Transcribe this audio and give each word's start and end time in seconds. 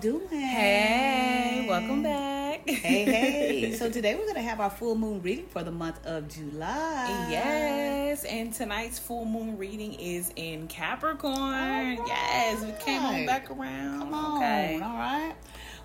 doing? 0.00 0.28
Hey, 0.28 1.66
welcome 1.68 2.04
back. 2.04 2.68
Hey, 2.68 3.04
hey. 3.04 3.72
so 3.78 3.90
today 3.90 4.14
we're 4.14 4.22
going 4.22 4.36
to 4.36 4.42
have 4.42 4.60
our 4.60 4.70
full 4.70 4.94
moon 4.94 5.20
reading 5.22 5.46
for 5.46 5.64
the 5.64 5.72
month 5.72 6.04
of 6.06 6.28
July. 6.28 7.26
Yes, 7.28 8.24
and 8.24 8.54
tonight's 8.54 8.98
full 8.98 9.24
moon 9.24 9.58
reading 9.58 9.94
is 9.94 10.32
in 10.36 10.68
Capricorn. 10.68 11.34
Right. 11.34 11.98
Yes, 12.06 12.64
we 12.64 12.72
came 12.84 13.02
on 13.02 13.26
back 13.26 13.50
around. 13.50 13.98
Come 13.98 14.14
on. 14.14 14.36
Okay. 14.36 14.74
All 14.80 14.96
right. 14.96 15.34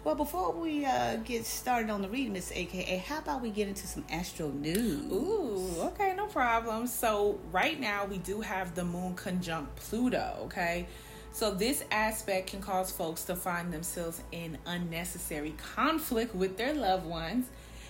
Well, 0.04 0.16
before 0.16 0.52
we 0.52 0.86
uh, 0.86 1.16
get 1.18 1.46
started 1.46 1.90
on 1.90 2.04
the 2.04 2.10
reading, 2.10 2.34
Miss 2.34 2.52
AKA, 2.52 2.98
how 2.98 3.18
about 3.20 3.42
we 3.42 3.50
get 3.50 3.68
into 3.68 3.88
some 3.88 4.06
astro 4.12 4.50
news? 4.50 5.12
Ooh, 5.12 5.82
okay, 5.86 6.14
no 6.16 6.28
problem. 6.28 6.86
So, 6.86 7.40
right 7.52 7.80
now 7.80 8.06
we 8.06 8.20
do 8.20 8.42
have 8.42 8.76
the 8.76 8.84
moon 8.84 9.16
conjunct 9.16 9.76
Pluto, 9.78 10.40
okay? 10.42 10.88
So, 11.34 11.52
this 11.52 11.84
aspect 11.90 12.52
can 12.52 12.62
cause 12.62 12.92
folks 12.92 13.24
to 13.26 13.36
find 13.36 13.74
themselves 13.74 14.22
in 14.32 14.60
unnecessary 14.68 15.56
conflict 15.76 16.36
with 16.36 16.58
their 16.58 16.76
loved 16.76 17.08
ones. 17.08 17.48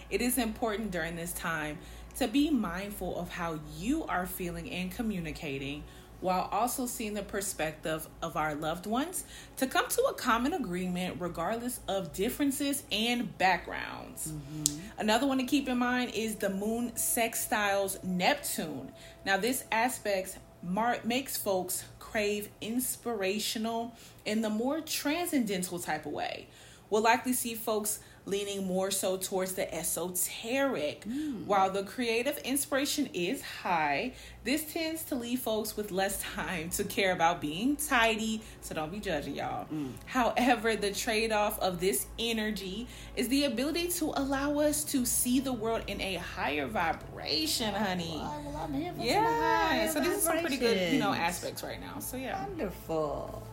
It 0.10 0.22
is 0.22 0.38
important 0.38 0.92
during 0.92 1.18
this 1.18 1.34
time 1.34 1.78
to 2.18 2.28
be 2.30 2.50
mindful 2.50 3.20
of 3.20 3.30
how 3.30 3.60
you 3.78 4.06
are 4.06 4.26
feeling 4.26 4.72
and 4.72 4.90
communicating 4.92 5.84
while 6.22 6.48
also 6.54 6.86
seeing 6.86 7.16
the 7.16 7.22
perspective 7.22 8.08
of 8.22 8.38
our 8.38 8.56
loved 8.56 8.86
ones 8.86 9.26
to 9.58 9.68
come 9.68 9.90
to 9.90 10.02
a 10.04 10.14
common 10.14 10.54
agreement 10.54 11.18
regardless 11.20 11.82
of 11.90 12.14
differences 12.14 12.84
and 12.94 13.38
backgrounds. 13.38 14.32
Mm-hmm. 14.32 14.80
Another 15.00 15.28
one 15.28 15.40
to 15.40 15.44
keep 15.44 15.68
in 15.68 15.78
mind 15.78 16.12
is 16.16 16.36
the 16.38 16.50
moon 16.50 16.92
sextiles 16.92 18.02
Neptune. 18.06 18.94
Now, 19.26 19.36
this 19.36 19.66
aspect 19.70 20.38
mar- 20.64 21.00
makes 21.04 21.36
folks 21.36 21.84
crave 22.14 22.48
inspirational 22.62 23.92
in 24.24 24.44
the 24.44 24.50
more 24.50 24.80
transcendental 24.82 25.80
type 25.80 26.06
of 26.06 26.12
way. 26.12 26.46
We'll 26.92 27.02
likely 27.02 27.34
see 27.34 27.56
folks 27.56 28.02
leaning 28.26 28.66
more 28.66 28.92
so 28.92 29.18
towards 29.18 29.54
the 29.54 29.74
esoteric. 29.74 31.06
Mm. 31.06 31.46
While 31.46 31.72
the 31.72 31.84
creative 31.84 32.38
inspiration 32.40 33.10
is 33.14 33.42
high, 33.42 34.14
this 34.44 34.74
tends 34.74 35.04
to 35.06 35.16
leave 35.16 35.40
folks 35.40 35.76
with 35.76 35.92
less 35.92 36.22
time 36.22 36.70
to 36.72 36.84
care 36.84 37.12
about 37.14 37.42
being 37.42 37.76
tidy, 37.76 38.42
so 38.62 38.76
don't 38.76 38.92
be 38.92 39.00
judging 39.00 39.36
y'all. 39.36 39.68
Mm. 39.74 39.92
However, 40.06 40.76
the 40.76 40.92
trade 40.92 41.32
off 41.32 41.60
of 41.60 41.80
this 41.80 42.08
energy 42.18 42.88
is 43.16 43.28
the 43.28 43.46
ability 43.46 43.88
to 43.90 44.14
allow 44.16 44.60
us 44.60 44.84
to 44.86 45.06
see 45.06 45.40
the 45.40 45.54
world 45.54 45.84
in 45.88 46.02
a 46.02 46.16
higher 46.16 46.68
vibration, 46.68 47.74
honey. 47.74 48.20
Well, 48.22 48.70
well, 48.70 48.94
yeah, 49.00 49.90
so 49.90 50.00
these 50.00 50.18
are 50.18 50.20
some 50.20 50.40
pretty 50.40 50.58
good, 50.58 50.94
you 50.94 51.00
know, 51.00 51.14
aspects 51.14 51.64
right 51.64 51.80
now. 51.80 52.00
So 52.00 52.18
yeah. 52.18 52.46
Wonderful. 52.48 53.44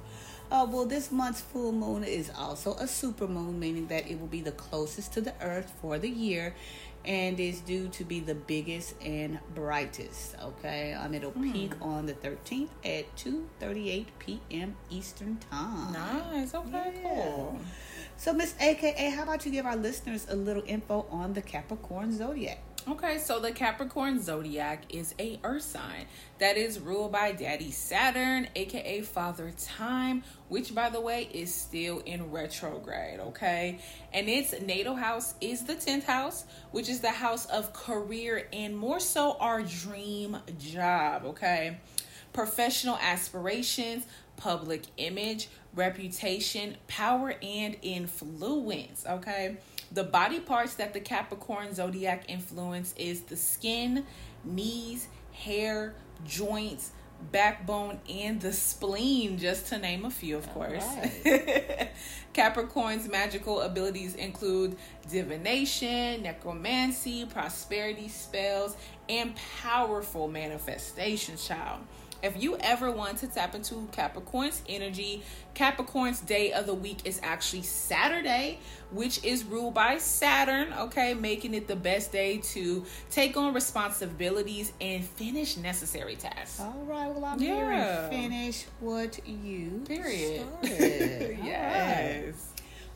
Uh, 0.50 0.66
well, 0.68 0.84
this 0.84 1.12
month's 1.12 1.40
full 1.40 1.70
moon 1.70 2.02
is 2.02 2.30
also 2.36 2.74
a 2.74 2.86
super 2.86 3.28
moon, 3.28 3.60
meaning 3.60 3.86
that 3.86 4.10
it 4.10 4.20
will 4.20 4.26
be 4.26 4.40
the 4.40 4.52
closest 4.52 5.12
to 5.12 5.20
the 5.20 5.32
earth 5.40 5.72
for 5.80 5.98
the 5.98 6.08
year 6.08 6.54
and 7.04 7.40
is 7.40 7.60
due 7.60 7.88
to 7.88 8.04
be 8.04 8.20
the 8.20 8.34
biggest 8.34 8.94
and 9.02 9.38
brightest. 9.54 10.34
Okay, 10.42 10.92
um, 10.92 11.14
it'll 11.14 11.30
hmm. 11.30 11.52
peak 11.52 11.72
on 11.80 12.06
the 12.06 12.14
13th 12.14 12.68
at 12.84 13.16
2:38 13.16 14.06
p.m. 14.18 14.76
Eastern 14.90 15.38
time. 15.50 15.92
Nice. 15.92 16.54
Okay. 16.54 17.00
Yeah. 17.02 17.10
Cool. 17.10 17.60
So, 18.16 18.34
Miss 18.34 18.54
AKA, 18.60 19.10
how 19.10 19.22
about 19.22 19.46
you 19.46 19.52
give 19.52 19.64
our 19.64 19.76
listeners 19.76 20.26
a 20.28 20.36
little 20.36 20.62
info 20.66 21.06
on 21.10 21.32
the 21.32 21.40
Capricorn 21.40 22.14
zodiac? 22.14 22.62
Okay, 22.88 23.18
so 23.18 23.38
the 23.40 23.52
Capricorn 23.52 24.22
zodiac 24.22 24.84
is 24.88 25.14
a 25.20 25.38
earth 25.44 25.62
sign 25.62 26.06
that 26.38 26.56
is 26.56 26.80
ruled 26.80 27.12
by 27.12 27.32
Daddy 27.32 27.70
Saturn, 27.70 28.48
aka 28.56 29.02
Father 29.02 29.52
Time, 29.58 30.24
which 30.48 30.74
by 30.74 30.88
the 30.88 31.00
way 31.00 31.28
is 31.32 31.54
still 31.54 31.98
in 32.00 32.30
retrograde, 32.30 33.20
okay? 33.20 33.80
And 34.14 34.30
its 34.30 34.58
natal 34.62 34.96
house 34.96 35.34
is 35.42 35.64
the 35.64 35.74
10th 35.74 36.04
house, 36.04 36.44
which 36.70 36.88
is 36.88 37.00
the 37.00 37.10
house 37.10 37.44
of 37.46 37.74
career 37.74 38.48
and 38.50 38.76
more 38.76 38.98
so 38.98 39.36
our 39.38 39.62
dream 39.62 40.38
job, 40.58 41.24
okay? 41.26 41.78
Professional 42.32 42.96
aspirations, 42.96 44.06
public 44.36 44.84
image, 44.96 45.48
reputation, 45.74 46.76
power, 46.88 47.34
and 47.42 47.76
influence, 47.82 49.04
okay? 49.06 49.58
The 49.92 50.04
body 50.04 50.40
parts 50.40 50.74
that 50.74 50.92
the 50.92 51.00
Capricorn 51.00 51.74
zodiac 51.74 52.24
influence 52.28 52.94
is 52.96 53.22
the 53.22 53.36
skin, 53.36 54.06
knees, 54.44 55.08
hair, 55.32 55.94
joints, 56.24 56.92
backbone, 57.32 58.00
and 58.08 58.40
the 58.40 58.52
spleen, 58.52 59.38
just 59.38 59.66
to 59.68 59.78
name 59.78 60.04
a 60.04 60.10
few, 60.10 60.36
of 60.36 60.48
course. 60.52 60.84
Right. 61.24 61.90
Capricorn's 62.32 63.08
magical 63.08 63.60
abilities 63.62 64.14
include 64.14 64.76
divination, 65.08 66.22
necromancy, 66.22 67.26
prosperity 67.26 68.08
spells, 68.08 68.76
and 69.08 69.34
powerful 69.60 70.28
manifestations, 70.28 71.46
child. 71.46 71.80
If 72.22 72.42
you 72.42 72.56
ever 72.58 72.90
want 72.90 73.18
to 73.18 73.26
tap 73.26 73.54
into 73.54 73.88
Capricorn's 73.92 74.62
energy, 74.68 75.22
Capricorn's 75.54 76.20
day 76.20 76.52
of 76.52 76.66
the 76.66 76.74
week 76.74 76.98
is 77.04 77.18
actually 77.22 77.62
Saturday, 77.62 78.58
which 78.90 79.24
is 79.24 79.44
ruled 79.44 79.74
by 79.74 79.98
Saturn, 79.98 80.72
okay, 80.72 81.14
making 81.14 81.54
it 81.54 81.66
the 81.66 81.76
best 81.76 82.12
day 82.12 82.38
to 82.38 82.84
take 83.10 83.36
on 83.36 83.54
responsibilities 83.54 84.72
and 84.80 85.04
finish 85.04 85.56
necessary 85.56 86.16
tasks. 86.16 86.60
All 86.60 86.84
right, 86.86 87.08
well, 87.08 87.24
I'm 87.24 87.40
yeah. 87.40 88.10
hearing 88.10 88.30
finish 88.30 88.66
what 88.80 89.26
you 89.26 89.82
Period. 89.86 90.46
started. 90.60 91.38
yes. 91.44 92.24
Right. 92.24 92.34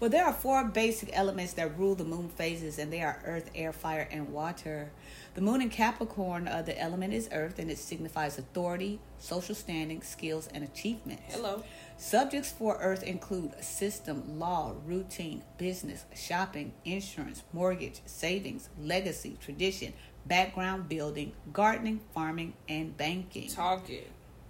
Well, 0.01 0.11
there 0.11 0.27
are 0.27 0.33
four 0.33 0.65
basic 0.65 1.11
elements 1.17 1.55
that 1.55 1.79
rule 1.79 1.95
the 1.95 2.05
moon 2.05 2.29
phases, 2.29 2.79
and 2.79 2.93
they 2.93 3.01
are 3.01 3.19
earth, 3.25 3.51
air, 3.55 3.73
fire, 3.73 4.07
and 4.11 4.31
water. 4.33 4.91
The 5.35 5.41
moon 5.41 5.61
in 5.61 5.69
Capricorn, 5.69 6.47
uh, 6.47 6.63
the 6.63 6.81
element 6.81 7.13
is 7.13 7.29
earth 7.33 7.59
and 7.59 7.69
it 7.69 7.79
signifies 7.79 8.39
authority, 8.39 9.01
social 9.19 9.57
standing, 9.57 10.01
skills, 10.01 10.49
and 10.55 10.63
achievements. 10.63 11.35
Hello. 11.35 11.65
Subjects 11.97 12.53
for 12.53 12.77
earth 12.81 13.03
include 13.03 13.53
system, 13.63 14.39
law, 14.39 14.75
routine, 14.87 15.43
business, 15.59 16.05
shopping, 16.15 16.73
insurance, 16.85 17.43
mortgage, 17.53 18.01
savings, 18.07 18.69
legacy, 18.81 19.37
tradition, 19.41 19.93
background 20.25 20.89
building, 20.89 21.33
gardening, 21.53 22.01
farming, 22.15 22.53
and 22.69 22.97
banking. 22.97 23.49
Talking. 23.49 24.05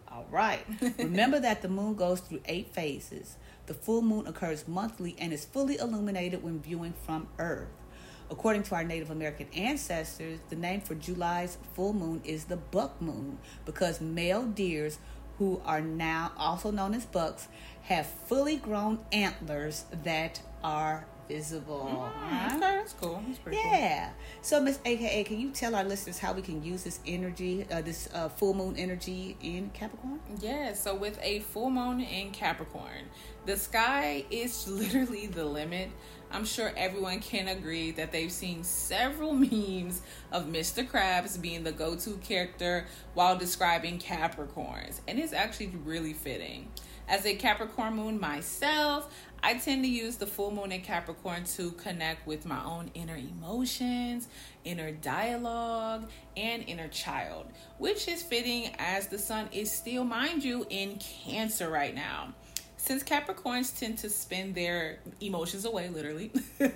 All 0.06 0.26
right. 0.30 0.66
Remember 0.98 1.40
that 1.40 1.62
the 1.62 1.68
moon 1.68 1.94
goes 1.94 2.20
through 2.20 2.42
eight 2.44 2.74
phases. 2.74 3.36
The 3.66 3.74
full 3.74 4.02
moon 4.02 4.26
occurs 4.26 4.68
monthly 4.68 5.16
and 5.18 5.32
is 5.32 5.46
fully 5.46 5.78
illuminated 5.78 6.42
when 6.42 6.60
viewing 6.60 6.92
from 7.06 7.28
Earth. 7.38 7.68
According 8.30 8.62
to 8.64 8.74
our 8.74 8.84
Native 8.84 9.10
American 9.10 9.48
ancestors, 9.54 10.38
the 10.48 10.56
name 10.56 10.80
for 10.80 10.94
July's 10.94 11.58
full 11.74 11.92
moon 11.92 12.22
is 12.24 12.44
the 12.44 12.56
buck 12.56 13.00
moon 13.00 13.38
because 13.64 14.00
male 14.00 14.44
deers, 14.44 14.98
who 15.38 15.60
are 15.64 15.80
now 15.80 16.32
also 16.36 16.70
known 16.70 16.94
as 16.94 17.04
bucks, 17.06 17.48
have 17.82 18.06
fully 18.06 18.56
grown 18.56 18.98
antlers 19.12 19.84
that 20.04 20.40
are 20.62 21.06
visible. 21.28 22.10
Mm, 22.18 22.46
okay, 22.46 22.60
that's 22.60 22.92
cool. 22.94 23.22
That's 23.26 23.38
pretty 23.38 23.58
yeah. 23.58 24.06
Cool. 24.06 24.14
So, 24.42 24.60
Miss 24.60 24.78
AKA, 24.84 25.24
can 25.24 25.40
you 25.40 25.50
tell 25.50 25.74
our 25.74 25.84
listeners 25.84 26.18
how 26.18 26.32
we 26.32 26.42
can 26.42 26.62
use 26.62 26.84
this 26.84 27.00
energy, 27.06 27.66
uh, 27.70 27.80
this 27.82 28.08
uh, 28.14 28.28
full 28.28 28.54
moon 28.54 28.76
energy 28.76 29.36
in 29.42 29.70
Capricorn? 29.70 30.20
Yeah. 30.40 30.74
So, 30.74 30.94
with 30.94 31.18
a 31.22 31.40
full 31.40 31.70
moon 31.70 32.00
in 32.00 32.30
Capricorn, 32.30 33.08
the 33.46 33.56
sky 33.56 34.24
is 34.30 34.68
literally 34.68 35.26
the 35.26 35.44
limit. 35.44 35.90
I'm 36.34 36.44
sure 36.44 36.72
everyone 36.76 37.20
can 37.20 37.46
agree 37.46 37.92
that 37.92 38.10
they've 38.10 38.32
seen 38.32 38.64
several 38.64 39.32
memes 39.34 40.02
of 40.32 40.46
Mr. 40.46 40.84
Krabs 40.84 41.40
being 41.40 41.62
the 41.62 41.70
go 41.70 41.94
to 41.94 42.10
character 42.16 42.86
while 43.14 43.38
describing 43.38 44.00
Capricorns, 44.00 45.00
and 45.06 45.20
it's 45.20 45.32
actually 45.32 45.72
really 45.84 46.12
fitting. 46.12 46.72
As 47.06 47.24
a 47.24 47.36
Capricorn 47.36 47.94
moon 47.94 48.18
myself, 48.18 49.14
I 49.44 49.58
tend 49.58 49.84
to 49.84 49.88
use 49.88 50.16
the 50.16 50.26
full 50.26 50.50
moon 50.50 50.72
in 50.72 50.80
Capricorn 50.80 51.44
to 51.56 51.70
connect 51.72 52.26
with 52.26 52.46
my 52.46 52.64
own 52.64 52.90
inner 52.94 53.16
emotions, 53.16 54.26
inner 54.64 54.90
dialogue, 54.90 56.10
and 56.36 56.64
inner 56.66 56.88
child, 56.88 57.46
which 57.78 58.08
is 58.08 58.24
fitting 58.24 58.74
as 58.80 59.06
the 59.06 59.18
sun 59.18 59.48
is 59.52 59.70
still, 59.70 60.02
mind 60.02 60.42
you, 60.42 60.66
in 60.68 60.98
Cancer 60.98 61.70
right 61.70 61.94
now. 61.94 62.34
Since 62.84 63.02
Capricorns 63.02 63.78
tend 63.80 63.96
to 64.00 64.10
spend 64.10 64.54
their 64.54 64.98
emotions 65.18 65.64
away, 65.64 65.88
literally. 65.88 66.30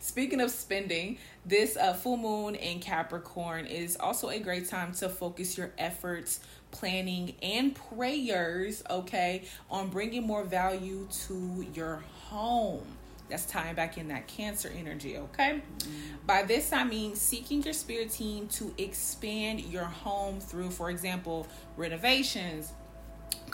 Speaking 0.00 0.42
of 0.42 0.50
spending, 0.50 1.16
this 1.46 1.78
uh, 1.78 1.94
full 1.94 2.18
moon 2.18 2.56
in 2.56 2.78
Capricorn 2.78 3.64
is 3.64 3.96
also 3.98 4.28
a 4.28 4.38
great 4.38 4.68
time 4.68 4.92
to 4.96 5.08
focus 5.08 5.56
your 5.56 5.72
efforts, 5.78 6.40
planning, 6.72 7.36
and 7.42 7.74
prayers, 7.74 8.82
okay, 8.90 9.44
on 9.70 9.88
bringing 9.88 10.26
more 10.26 10.44
value 10.44 11.08
to 11.26 11.66
your 11.72 12.04
home. 12.24 12.84
That's 13.30 13.46
tying 13.46 13.76
back 13.76 13.96
in 13.96 14.08
that 14.08 14.26
cancer 14.26 14.70
energy, 14.76 15.16
okay? 15.16 15.62
Mm-hmm. 15.78 15.90
By 16.26 16.42
this, 16.42 16.70
I 16.70 16.84
mean 16.84 17.16
seeking 17.16 17.62
your 17.62 17.72
spirit 17.72 18.10
team 18.10 18.46
to 18.48 18.74
expand 18.76 19.60
your 19.60 19.84
home 19.84 20.38
through, 20.38 20.68
for 20.68 20.90
example, 20.90 21.46
renovations, 21.78 22.74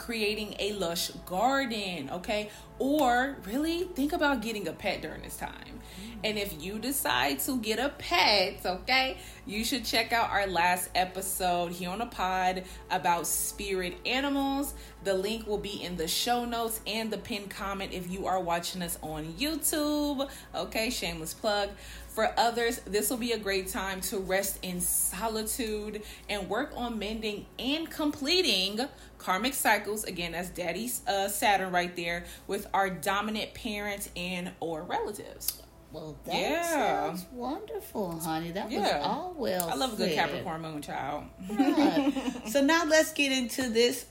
creating 0.03 0.55
a 0.59 0.73
lush 0.73 1.11
garden, 1.25 2.09
okay? 2.11 2.49
Or 2.77 3.37
really 3.45 3.83
think 3.83 4.11
about 4.11 4.41
getting 4.41 4.67
a 4.67 4.73
pet 4.73 5.01
during 5.01 5.21
this 5.21 5.37
time. 5.37 5.79
And 6.23 6.37
if 6.37 6.61
you 6.61 6.79
decide 6.79 7.39
to 7.39 7.57
get 7.59 7.79
a 7.79 7.89
pet, 7.89 8.65
okay, 8.65 9.17
you 9.45 9.63
should 9.63 9.85
check 9.85 10.13
out 10.13 10.29
our 10.29 10.47
last 10.47 10.89
episode 10.95 11.73
here 11.73 11.89
on 11.89 11.99
the 11.99 12.05
pod 12.05 12.63
about 12.89 13.27
spirit 13.27 13.95
animals. 14.05 14.73
The 15.03 15.13
link 15.13 15.47
will 15.47 15.57
be 15.57 15.83
in 15.83 15.97
the 15.97 16.07
show 16.07 16.45
notes 16.45 16.79
and 16.87 17.11
the 17.11 17.17
pinned 17.17 17.49
comment 17.49 17.91
if 17.93 18.09
you 18.09 18.25
are 18.25 18.39
watching 18.39 18.81
us 18.81 18.97
on 19.01 19.33
YouTube. 19.33 20.29
Okay, 20.55 20.89
shameless 20.89 21.33
plug. 21.33 21.69
For 22.07 22.31
others, 22.37 22.79
this 22.85 23.09
will 23.09 23.17
be 23.17 23.31
a 23.31 23.39
great 23.39 23.67
time 23.69 23.99
to 24.01 24.19
rest 24.19 24.59
in 24.61 24.79
solitude 24.79 26.03
and 26.29 26.47
work 26.47 26.71
on 26.75 26.99
mending 26.99 27.47
and 27.57 27.89
completing 27.89 28.79
karmic 29.23 29.53
cycles. 29.53 30.03
Again, 30.03 30.33
that's 30.33 30.49
Daddy's 30.49 31.01
uh, 31.07 31.27
Saturn 31.29 31.71
right 31.71 31.95
there 31.95 32.25
with 32.47 32.67
our 32.73 32.89
dominant 32.89 33.53
parents 33.53 34.09
and 34.15 34.51
or 34.59 34.83
relatives. 34.83 35.61
Well, 35.91 36.17
that 36.25 36.33
Yeah. 36.35 36.63
sounds 36.69 37.25
wonderful, 37.31 38.19
honey. 38.19 38.51
That 38.51 38.69
was 38.69 38.89
all 39.03 39.35
well 39.37 39.69
I 39.69 39.75
love 39.75 39.93
a 39.93 39.95
good. 39.97 40.13
Capricorn 40.13 40.61
moon 40.61 40.81
child. 40.81 41.25
Right. 41.49 42.11
so 42.47 42.61
now 42.61 42.83
let's 42.85 43.13
get 43.13 43.31
into 43.31 43.69
this 43.69 44.05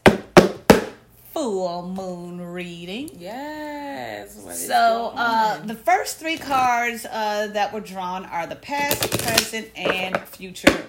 full 1.32 1.88
moon 1.88 2.40
reading. 2.40 3.10
Yes. 3.18 4.36
what 4.36 4.52
is 4.54 4.66
So 4.66 5.12
uh, 5.16 5.58
the 5.64 5.74
first 5.74 6.18
three 6.18 6.36
cards 6.38 7.04
uh, 7.06 7.48
that 7.52 7.72
were 7.72 7.80
drawn 7.80 8.26
are 8.26 8.46
the 8.46 8.56
past, 8.56 9.00
present, 9.18 9.68
and 9.76 10.18
future 10.28 10.84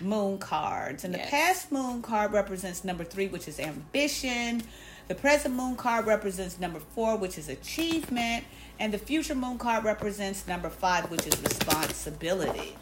moon 0.00 0.38
cards. 0.38 1.04
And 1.04 1.14
the 1.14 1.18
past 1.18 1.72
moon 1.72 2.02
card 2.02 2.32
represents 2.32 2.84
number 2.84 3.04
three, 3.04 3.28
which 3.28 3.48
is 3.48 3.60
ambition. 3.60 4.62
The 5.08 5.14
present 5.14 5.54
moon 5.54 5.76
card 5.76 6.06
represents 6.06 6.58
number 6.58 6.80
four, 6.80 7.16
which 7.16 7.38
is 7.38 7.48
achievement. 7.48 8.44
And 8.78 8.92
the 8.92 8.98
future 8.98 9.34
moon 9.34 9.58
card 9.58 9.84
represents 9.84 10.46
number 10.46 10.68
five, 10.68 11.10
which 11.10 11.26
is 11.26 11.40
responsibility. 11.42 12.76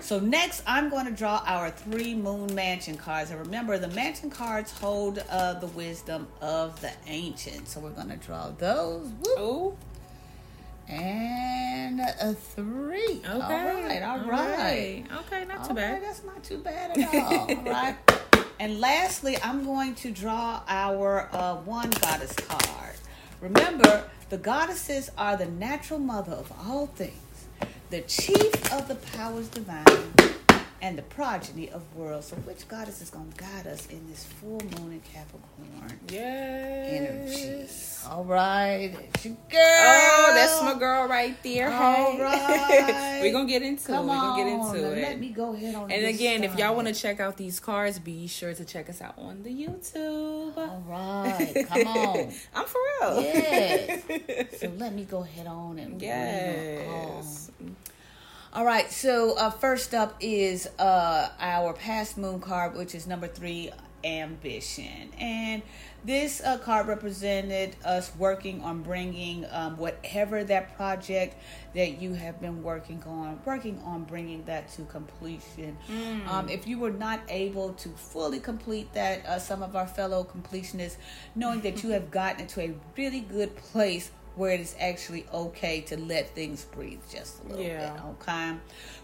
So 0.00 0.18
next, 0.18 0.62
I'm 0.66 0.90
going 0.90 1.06
to 1.06 1.12
draw 1.12 1.42
our 1.46 1.70
three 1.70 2.14
moon 2.14 2.54
mansion 2.54 2.96
cards. 2.96 3.30
And 3.30 3.38
remember, 3.40 3.78
the 3.78 3.88
mansion 3.88 4.30
cards 4.30 4.72
hold 4.72 5.22
uh, 5.30 5.54
the 5.54 5.68
wisdom 5.68 6.26
of 6.40 6.80
the 6.80 6.90
ancients. 7.06 7.72
So 7.72 7.80
we're 7.80 7.90
going 7.90 8.10
to 8.10 8.16
draw 8.16 8.50
those. 8.50 9.08
Whoop. 9.24 9.38
Ooh. 9.38 9.76
And 10.92 12.00
a 12.00 12.34
three. 12.34 13.22
Okay. 13.24 13.30
All 13.30 13.40
right. 13.40 14.02
All 14.02 14.18
right. 14.20 15.04
Okay, 15.20 15.44
not 15.46 15.66
too 15.66 15.74
bad. 15.74 15.92
right, 15.94 16.02
That's 16.02 16.24
not 16.24 16.42
too 16.44 16.58
bad 16.58 16.98
at 16.98 17.14
all. 17.14 17.50
all 17.50 17.64
right. 17.64 17.96
And 18.60 18.78
lastly, 18.78 19.36
I'm 19.42 19.64
going 19.64 19.94
to 19.96 20.10
draw 20.10 20.62
our 20.68 21.28
uh, 21.32 21.56
one 21.56 21.90
goddess 21.90 22.34
card. 22.34 22.94
Remember, 23.40 24.04
the 24.28 24.36
goddesses 24.38 25.10
are 25.18 25.36
the 25.36 25.46
natural 25.46 25.98
mother 25.98 26.32
of 26.32 26.52
all 26.66 26.86
things, 26.86 27.48
the 27.90 28.02
chief 28.02 28.72
of 28.72 28.86
the 28.88 28.94
powers 28.94 29.48
divine, 29.48 30.12
and 30.82 30.98
the 30.98 31.02
progeny 31.02 31.70
of 31.70 31.82
worlds. 31.96 32.26
So, 32.26 32.36
which 32.36 32.66
goddess 32.68 33.00
is 33.00 33.08
going 33.08 33.30
to 33.32 33.36
guide 33.38 33.66
us 33.68 33.86
in 33.86 34.06
this 34.10 34.24
full 34.24 34.60
moon 34.78 34.92
in 34.92 35.00
Capricorn 35.00 35.98
Yes. 36.10 38.00
energy? 38.04 38.10
All 38.10 38.24
right, 38.24 38.92
it's 39.14 39.24
your 39.24 39.36
oh, 39.38 39.48
girl. 39.48 39.60
Oh, 39.62 40.32
that's 40.34 40.60
my 40.62 40.74
girl 40.76 41.06
right 41.08 41.40
there. 41.44 41.72
All 41.72 42.12
Hey. 42.12 42.20
right. 42.20 43.18
We're 43.22 43.32
gonna 43.32 43.48
get 43.48 43.62
into 43.62 43.86
Come 43.86 44.06
it. 44.06 44.08
We're 44.08 44.16
on, 44.16 44.20
gonna 44.36 44.42
get 44.42 44.52
into 44.52 45.00
let 45.00 45.20
me 45.20 45.28
go 45.28 45.54
ahead 45.54 45.74
on. 45.76 45.88
and 45.90 46.06
again, 46.06 46.42
if 46.42 46.58
y'all 46.58 46.74
want 46.74 46.88
to 46.88 46.94
check 46.94 47.20
out 47.20 47.36
these 47.36 47.60
cards, 47.60 48.00
be 48.00 48.26
sure 48.26 48.52
to 48.52 48.64
check 48.64 48.90
us 48.90 49.00
out 49.00 49.14
on 49.18 49.44
the 49.44 49.50
YouTube. 49.50 50.56
All 50.56 50.82
right, 50.88 51.64
come 51.68 51.86
on. 51.86 52.32
I'm 52.56 52.66
for 52.66 52.80
real. 53.00 53.22
Yes. 53.22 54.02
So 54.58 54.72
let 54.78 54.94
me 54.94 55.04
go 55.04 55.22
ahead 55.22 55.46
on 55.46 55.78
and 55.78 56.00
her 56.02 56.84
on. 56.88 57.24
All 58.54 58.66
right. 58.66 58.92
So 58.92 59.34
uh, 59.38 59.48
first 59.48 59.94
up 59.94 60.14
is 60.20 60.68
uh, 60.78 61.30
our 61.40 61.72
past 61.72 62.18
moon 62.18 62.38
card, 62.38 62.76
which 62.76 62.94
is 62.94 63.06
number 63.06 63.26
three, 63.26 63.70
ambition, 64.04 65.10
and 65.18 65.62
this 66.04 66.42
uh, 66.42 66.58
card 66.58 66.88
represented 66.88 67.76
us 67.84 68.10
working 68.18 68.60
on 68.60 68.82
bringing 68.82 69.46
um, 69.52 69.78
whatever 69.78 70.42
that 70.44 70.76
project 70.76 71.36
that 71.74 72.02
you 72.02 72.12
have 72.12 72.40
been 72.40 72.62
working 72.62 73.02
on, 73.06 73.40
working 73.46 73.80
on 73.84 74.04
bringing 74.04 74.44
that 74.44 74.70
to 74.72 74.82
completion. 74.82 75.78
Um, 76.28 76.48
if 76.48 76.66
you 76.66 76.78
were 76.78 76.90
not 76.90 77.20
able 77.28 77.72
to 77.74 77.88
fully 77.90 78.40
complete 78.40 78.92
that, 78.92 79.24
uh, 79.24 79.38
some 79.38 79.62
of 79.62 79.76
our 79.76 79.86
fellow 79.86 80.24
completionists, 80.24 80.96
knowing 81.34 81.60
that 81.62 81.82
you 81.82 81.90
have 81.92 82.10
gotten 82.10 82.42
into 82.42 82.60
a 82.60 82.74
really 82.98 83.20
good 83.20 83.56
place 83.56 84.10
where 84.34 84.52
it 84.52 84.60
is 84.60 84.74
actually 84.80 85.26
okay 85.32 85.80
to 85.82 85.96
let 85.96 86.34
things 86.34 86.64
breathe 86.64 87.00
just 87.10 87.42
a 87.44 87.48
little 87.48 87.64
Yeah. 87.64 87.92
bit. 87.92 88.02
Okay. 88.20 88.52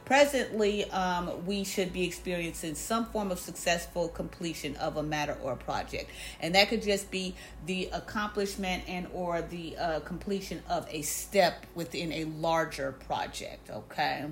Presently, 0.04 0.90
um, 0.90 1.44
we 1.44 1.64
should 1.64 1.92
be 1.92 2.04
experiencing 2.06 2.74
some 2.74 3.04
form 3.06 3.30
of 3.30 3.38
successful 3.38 4.08
completion 4.08 4.74
of 4.76 4.96
a 4.96 5.02
matter 5.02 5.36
or 5.42 5.52
a 5.52 5.56
project, 5.56 6.10
and 6.40 6.54
that 6.54 6.70
could 6.70 6.82
just 6.82 7.10
be 7.10 7.34
the 7.66 7.90
accomplishment 7.92 8.84
and 8.88 9.06
or 9.12 9.42
the 9.42 9.76
uh, 9.76 10.00
completion 10.00 10.62
of 10.68 10.86
a 10.90 11.02
step 11.02 11.66
within 11.74 12.10
a 12.12 12.24
larger 12.24 12.92
project. 12.92 13.68
Okay. 13.70 14.24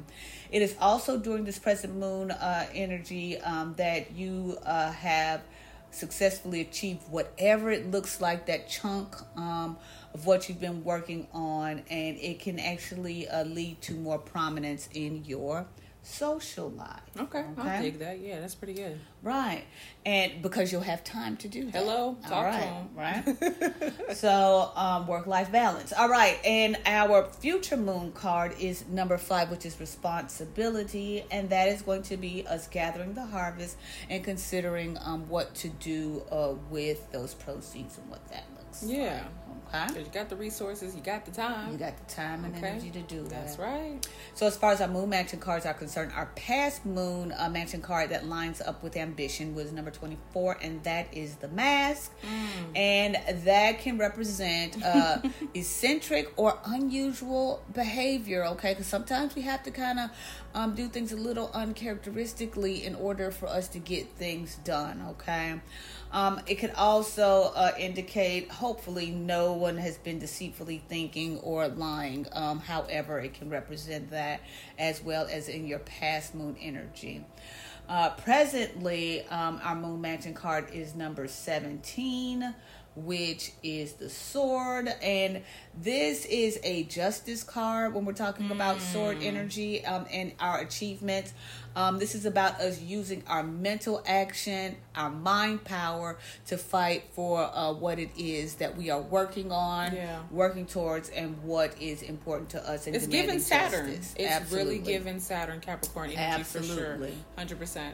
It 0.50 0.62
is 0.62 0.74
also 0.80 1.18
during 1.18 1.44
this 1.44 1.58
present 1.58 1.94
moon 1.94 2.30
uh, 2.30 2.66
energy 2.72 3.38
um, 3.38 3.74
that 3.76 4.12
you 4.12 4.56
uh, 4.64 4.92
have 4.92 5.42
successfully 5.90 6.60
achieved 6.60 7.02
whatever 7.10 7.70
it 7.70 7.90
looks 7.90 8.20
like 8.20 8.46
that 8.46 8.68
chunk 8.68 9.14
um, 9.36 9.76
of 10.16 10.24
what 10.24 10.48
you've 10.48 10.60
been 10.60 10.82
working 10.82 11.26
on 11.34 11.82
and 11.90 12.16
it 12.16 12.40
can 12.40 12.58
actually 12.58 13.28
uh, 13.28 13.44
lead 13.44 13.78
to 13.82 13.92
more 13.92 14.18
prominence 14.18 14.88
in 14.94 15.22
your 15.26 15.66
social 16.02 16.70
life 16.70 17.00
Okay, 17.18 17.44
I'll 17.58 17.82
dig 17.82 17.98
that. 17.98 18.20
Yeah, 18.20 18.40
that's 18.40 18.54
pretty 18.54 18.74
good. 18.74 18.98
Right 19.26 19.64
and 20.06 20.40
because 20.40 20.70
you'll 20.70 20.80
have 20.82 21.02
time 21.02 21.36
to 21.36 21.48
do 21.48 21.64
that 21.70 21.82
Hello, 21.82 22.16
talk 22.22 22.32
all 22.32 22.42
to 22.42 22.48
right 22.48 23.24
'em. 23.26 23.34
right 24.08 24.14
so 24.16 24.70
um, 24.76 25.06
work-life 25.08 25.50
balance 25.50 25.92
all 25.92 26.08
right 26.08 26.38
and 26.44 26.78
our 26.86 27.24
future 27.24 27.76
moon 27.76 28.12
card 28.12 28.54
is 28.60 28.86
number 28.88 29.18
five 29.18 29.50
which 29.50 29.66
is 29.66 29.78
responsibility 29.80 31.24
and 31.30 31.50
that 31.50 31.68
is 31.68 31.82
going 31.82 32.02
to 32.02 32.16
be 32.16 32.46
us 32.46 32.68
gathering 32.68 33.14
the 33.14 33.24
harvest 33.26 33.76
and 34.08 34.22
considering 34.22 34.96
um, 35.02 35.28
what 35.28 35.54
to 35.54 35.68
do 35.68 36.22
uh, 36.30 36.54
with 36.70 37.10
those 37.12 37.34
proceeds 37.34 37.98
and 37.98 38.08
what 38.08 38.26
that 38.28 38.44
looks 38.56 38.82
Yeah. 38.84 39.24
like 39.72 39.90
okay 39.90 40.00
you 40.00 40.06
got 40.12 40.28
the 40.28 40.36
resources, 40.36 40.94
you 40.94 41.02
got 41.02 41.24
the 41.26 41.32
time. 41.32 41.72
you 41.72 41.78
got 41.78 41.96
the 41.98 42.14
time 42.14 42.44
and 42.44 42.54
Okay. 42.56 42.68
energy 42.68 42.90
to 42.92 43.00
do 43.02 43.22
that 43.24 43.30
That's 43.46 43.58
right. 43.58 44.06
so 44.34 44.46
as 44.46 44.56
far 44.56 44.70
as 44.72 44.80
our 44.80 44.86
moon 44.88 45.08
mansion 45.08 45.40
cards 45.40 45.66
are 45.66 45.74
concerned, 45.74 46.12
our 46.14 46.26
past 46.36 46.86
moon 46.86 47.32
uh, 47.36 47.48
mansion 47.48 47.82
card 47.82 48.10
that 48.10 48.26
lines 48.26 48.60
up 48.60 48.82
with 48.84 48.96
ambition 48.96 49.15
was 49.54 49.72
number 49.72 49.90
24, 49.90 50.58
and 50.62 50.82
that 50.84 51.12
is 51.12 51.36
the 51.36 51.48
mask. 51.48 52.12
And 52.74 53.16
that 53.44 53.80
can 53.80 53.98
represent 53.98 54.82
uh, 54.84 55.18
eccentric 55.54 56.32
or 56.36 56.58
unusual 56.66 57.62
behavior, 57.72 58.44
okay? 58.46 58.72
Because 58.72 58.86
sometimes 58.86 59.34
we 59.34 59.42
have 59.42 59.62
to 59.64 59.70
kind 59.70 59.98
of 59.98 60.10
um, 60.54 60.74
do 60.74 60.88
things 60.88 61.12
a 61.12 61.16
little 61.16 61.50
uncharacteristically 61.52 62.84
in 62.84 62.94
order 62.94 63.30
for 63.30 63.46
us 63.46 63.68
to 63.68 63.78
get 63.78 64.08
things 64.16 64.56
done, 64.64 65.04
okay? 65.10 65.60
Um, 66.12 66.40
it 66.46 66.56
could 66.56 66.72
also 66.72 67.52
uh, 67.54 67.72
indicate, 67.78 68.50
hopefully, 68.50 69.10
no 69.10 69.52
one 69.52 69.76
has 69.76 69.98
been 69.98 70.18
deceitfully 70.18 70.82
thinking 70.88 71.38
or 71.40 71.68
lying. 71.68 72.26
Um, 72.32 72.60
however, 72.60 73.18
it 73.18 73.34
can 73.34 73.50
represent 73.50 74.10
that 74.10 74.40
as 74.78 75.02
well 75.02 75.26
as 75.30 75.48
in 75.48 75.66
your 75.66 75.80
past 75.80 76.34
moon 76.34 76.56
energy. 76.60 77.24
Uh, 77.88 78.10
presently, 78.10 79.24
um, 79.28 79.60
our 79.62 79.76
moon 79.76 80.00
mansion 80.00 80.34
card 80.34 80.68
is 80.72 80.96
number 80.96 81.28
17, 81.28 82.52
which 82.96 83.52
is 83.62 83.92
the 83.94 84.08
sword. 84.08 84.88
And 85.02 85.42
this 85.78 86.24
is 86.24 86.58
a 86.62 86.84
justice 86.84 87.44
card 87.44 87.94
when 87.94 88.04
we're 88.04 88.14
talking 88.14 88.48
mm. 88.48 88.52
about 88.52 88.80
sword 88.80 89.18
mm. 89.18 89.26
energy 89.26 89.84
um, 89.84 90.06
and 90.10 90.32
our 90.40 90.60
achievements. 90.60 91.32
Um, 91.76 91.98
this 91.98 92.14
is 92.14 92.24
about 92.24 92.58
us 92.58 92.80
using 92.80 93.22
our 93.26 93.42
mental 93.42 94.02
action, 94.06 94.76
our 94.94 95.10
mind 95.10 95.62
power 95.64 96.18
to 96.46 96.56
fight 96.56 97.04
for 97.12 97.42
uh, 97.54 97.74
what 97.74 97.98
it 97.98 98.08
is 98.16 98.54
that 98.54 98.78
we 98.78 98.88
are 98.88 99.02
working 99.02 99.52
on, 99.52 99.94
yeah. 99.94 100.20
working 100.30 100.64
towards, 100.64 101.10
and 101.10 101.42
what 101.42 101.78
is 101.78 102.00
important 102.00 102.48
to 102.50 102.66
us. 102.66 102.86
it's 102.86 103.06
given 103.06 103.40
Saturn. 103.40 103.88
Justice. 103.90 104.14
It's 104.18 104.30
Absolutely. 104.30 104.78
really 104.78 104.84
given 104.86 105.20
Saturn 105.20 105.60
Capricorn 105.60 106.10
energy 106.12 106.40
Absolutely. 106.40 107.12
for 107.36 107.56
sure. 107.56 107.56
100%. 107.56 107.92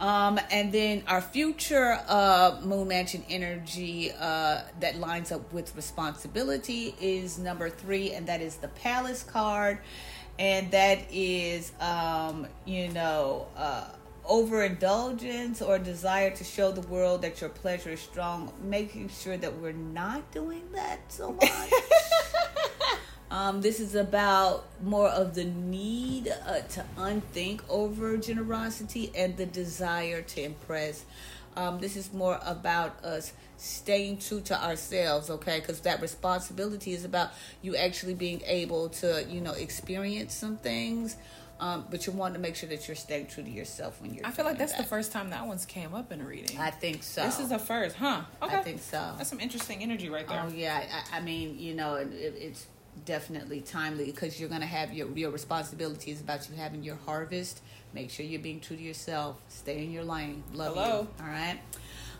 Um, 0.00 0.40
and 0.50 0.72
then 0.72 1.02
our 1.06 1.20
future 1.20 2.00
uh, 2.08 2.58
Moon 2.64 2.88
Mansion 2.88 3.22
energy 3.28 4.10
uh, 4.18 4.62
that 4.80 4.96
lines 4.96 5.30
up 5.30 5.52
with 5.52 5.76
responsibility 5.76 6.94
is 7.00 7.38
number 7.38 7.68
three, 7.68 8.12
and 8.12 8.26
that 8.26 8.40
is 8.40 8.56
the 8.56 8.68
Palace 8.68 9.22
card. 9.22 9.78
And 10.38 10.70
that 10.70 11.00
is, 11.12 11.72
um, 11.80 12.46
you 12.64 12.88
know, 12.88 13.46
uh, 13.58 13.84
overindulgence 14.26 15.60
or 15.60 15.78
desire 15.78 16.30
to 16.30 16.44
show 16.44 16.72
the 16.72 16.80
world 16.88 17.20
that 17.20 17.42
your 17.42 17.50
pleasure 17.50 17.90
is 17.90 18.00
strong, 18.00 18.50
making 18.62 19.10
sure 19.10 19.36
that 19.36 19.58
we're 19.58 19.72
not 19.72 20.30
doing 20.32 20.62
that 20.72 21.00
so 21.08 21.32
much. 21.32 21.50
um, 23.30 23.60
this 23.60 23.80
is 23.80 23.94
about 23.94 24.66
more 24.82 25.08
of 25.08 25.34
the 25.34 25.44
need 25.44 26.28
uh, 26.46 26.60
to 26.60 26.84
unthink 26.98 27.62
over 27.68 28.16
generosity 28.16 29.12
and 29.16 29.36
the 29.36 29.46
desire 29.46 30.22
to 30.22 30.42
impress. 30.42 31.04
Um, 31.56 31.80
this 31.80 31.96
is 31.96 32.12
more 32.12 32.40
about 32.44 33.04
us 33.04 33.32
staying 33.56 34.18
true 34.18 34.40
to 34.42 34.64
ourselves, 34.64 35.30
okay? 35.30 35.60
Because 35.60 35.80
that 35.80 36.00
responsibility 36.00 36.92
is 36.92 37.04
about 37.04 37.32
you 37.60 37.76
actually 37.76 38.14
being 38.14 38.40
able 38.46 38.88
to, 38.88 39.24
you 39.28 39.40
know, 39.40 39.52
experience 39.52 40.34
some 40.34 40.56
things 40.56 41.16
um, 41.60 41.84
but 41.90 42.06
you 42.06 42.12
want 42.14 42.32
to 42.34 42.40
make 42.40 42.56
sure 42.56 42.68
that 42.70 42.88
you're 42.88 42.94
staying 42.94 43.26
true 43.26 43.44
to 43.44 43.50
yourself 43.50 44.00
when 44.00 44.14
you're. 44.14 44.26
I 44.26 44.30
feel 44.30 44.46
like 44.46 44.56
that's 44.56 44.72
that. 44.72 44.82
the 44.82 44.88
first 44.88 45.12
time 45.12 45.30
that 45.30 45.46
one's 45.46 45.66
came 45.66 45.94
up 45.94 46.10
in 46.10 46.22
a 46.22 46.24
reading. 46.24 46.58
I 46.58 46.70
think 46.70 47.02
so. 47.02 47.22
This 47.22 47.38
is 47.38 47.50
the 47.50 47.58
first, 47.58 47.96
huh? 47.96 48.22
Okay. 48.42 48.56
I 48.56 48.62
think 48.62 48.80
so. 48.80 49.12
That's 49.18 49.28
some 49.28 49.40
interesting 49.40 49.82
energy 49.82 50.08
right 50.08 50.26
there. 50.26 50.42
Oh 50.42 50.50
yeah, 50.50 50.82
I, 51.12 51.18
I 51.18 51.20
mean, 51.20 51.58
you 51.58 51.74
know, 51.74 51.96
it, 51.96 52.08
it's 52.12 52.66
definitely 53.04 53.60
timely 53.60 54.06
because 54.06 54.38
you're 54.38 54.48
going 54.48 54.60
to 54.60 54.66
have 54.66 54.92
your 54.92 55.08
your 55.16 55.30
responsibilities 55.30 56.20
about 56.20 56.48
you 56.48 56.56
having 56.56 56.82
your 56.82 56.96
harvest. 56.96 57.62
Make 57.92 58.10
sure 58.10 58.24
you're 58.24 58.40
being 58.40 58.60
true 58.60 58.76
to 58.76 58.82
yourself. 58.82 59.40
Stay 59.48 59.84
in 59.84 59.90
your 59.90 60.04
lane. 60.04 60.44
Love 60.52 60.74
Hello. 60.74 61.00
you. 61.00 61.24
All 61.24 61.30
right. 61.30 61.58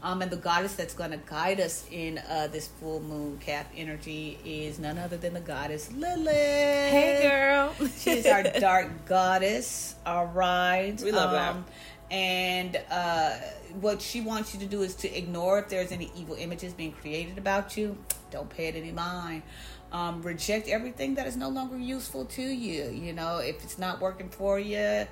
Um, 0.03 0.23
and 0.23 0.31
the 0.31 0.37
goddess 0.37 0.77
that's 0.77 0.95
going 0.95 1.11
to 1.11 1.19
guide 1.19 1.61
us 1.61 1.87
in 1.91 2.19
uh, 2.19 2.49
this 2.51 2.69
full 2.69 3.01
moon 3.01 3.39
cap 3.39 3.71
energy 3.77 4.39
is 4.45 4.79
none 4.79 4.97
other 4.97 5.19
than 5.19 5.35
the 5.35 5.41
goddess 5.41 5.93
Lilith. 5.93 6.35
Hey, 6.35 7.21
girl. 7.23 7.75
She's 7.99 8.27
our 8.27 8.43
dark 8.61 9.07
goddess. 9.07 9.95
All 10.07 10.27
right. 10.27 10.99
We 11.03 11.13
love 11.13 11.31
um, 11.31 11.65
that. 11.65 12.15
And 12.15 12.81
uh, 12.91 13.37
what 13.81 14.03
she 14.03 14.21
wants 14.21 14.55
you 14.55 14.61
to 14.61 14.67
do 14.67 14.83
is 14.83 14.95
to 14.97 15.17
ignore 15.17 15.59
if 15.61 15.69
there's 15.69 15.93
any 15.93 16.11
evil 16.17 16.35
images 16.35 16.73
being 16.73 16.93
created 16.93 17.39
about 17.39 17.77
you. 17.77 17.97
Don't 18.31 18.49
pay 18.49 18.67
it 18.67 18.77
any 18.77 18.93
mind. 18.93 19.43
Um, 19.93 20.23
reject 20.23 20.69
everything 20.69 21.17
that 21.17 21.27
is 21.27 21.37
no 21.37 21.49
longer 21.49 21.77
useful 21.77 22.25
to 22.27 22.43
you. 22.43 22.91
You 22.91 23.13
know, 23.13 23.39
if 23.39 23.63
it's 23.65 23.79
not 23.79 24.01
working 24.01 24.29
for 24.29 24.59
you, 24.59 25.07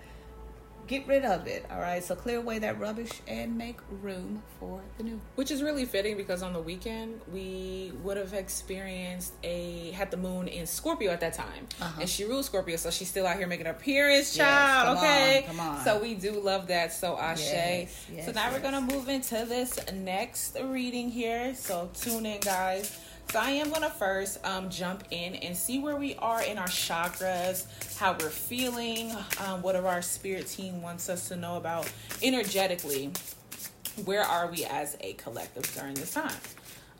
get 0.88 1.06
rid 1.06 1.24
of 1.24 1.46
it. 1.46 1.64
All 1.70 1.78
right. 1.78 2.02
So 2.02 2.16
clear 2.16 2.38
away 2.38 2.58
that 2.60 2.80
rubbish 2.80 3.12
and 3.28 3.56
make 3.56 3.78
room 4.02 4.42
for 4.58 4.80
the 4.96 5.04
new. 5.04 5.20
Which 5.36 5.50
is 5.50 5.62
really 5.62 5.84
fitting 5.84 6.16
because 6.16 6.42
on 6.42 6.52
the 6.52 6.60
weekend 6.60 7.20
we 7.32 7.92
would 8.02 8.16
have 8.16 8.32
experienced 8.32 9.34
a 9.44 9.92
had 9.92 10.10
the 10.10 10.16
moon 10.16 10.48
in 10.48 10.66
Scorpio 10.66 11.12
at 11.12 11.20
that 11.20 11.34
time, 11.34 11.68
uh-huh. 11.80 12.00
and 12.00 12.08
she 12.08 12.24
rules 12.24 12.46
Scorpio, 12.46 12.76
so 12.76 12.90
she's 12.90 13.08
still 13.08 13.26
out 13.26 13.36
here 13.36 13.46
making 13.46 13.66
an 13.66 13.74
appearance, 13.74 14.36
child. 14.36 14.98
Yes, 15.00 15.04
okay. 15.04 15.38
On, 15.38 15.56
come 15.56 15.60
on. 15.60 15.84
So 15.84 16.00
we 16.00 16.14
do 16.14 16.32
love 16.40 16.66
that. 16.68 16.92
So 16.92 17.16
Ashe. 17.18 17.52
Yes, 17.52 18.06
yes, 18.12 18.26
so 18.26 18.32
now 18.32 18.50
we're 18.50 18.60
gonna 18.60 18.80
move 18.80 19.08
into 19.08 19.44
this 19.44 19.78
next 19.92 20.56
reading 20.60 21.10
here. 21.10 21.54
So 21.54 21.90
tune 21.94 22.26
in, 22.26 22.40
guys. 22.40 22.98
So 23.30 23.38
I 23.38 23.50
am 23.50 23.70
gonna 23.70 23.90
first 23.90 24.42
um, 24.46 24.70
jump 24.70 25.04
in 25.10 25.34
and 25.34 25.54
see 25.54 25.78
where 25.78 25.96
we 25.96 26.14
are 26.14 26.42
in 26.42 26.56
our 26.56 26.66
chakras, 26.66 27.66
how 27.98 28.16
we're 28.18 28.30
feeling, 28.30 29.14
um, 29.44 29.60
what 29.60 29.76
our 29.76 30.00
spirit 30.00 30.46
team 30.46 30.80
wants 30.80 31.10
us 31.10 31.28
to 31.28 31.36
know 31.36 31.58
about 31.58 31.92
energetically. 32.22 33.10
Where 34.06 34.22
are 34.22 34.50
we 34.50 34.64
as 34.64 34.96
a 35.00 35.12
collective 35.14 35.70
during 35.74 35.92
this 35.92 36.14
time? 36.14 36.32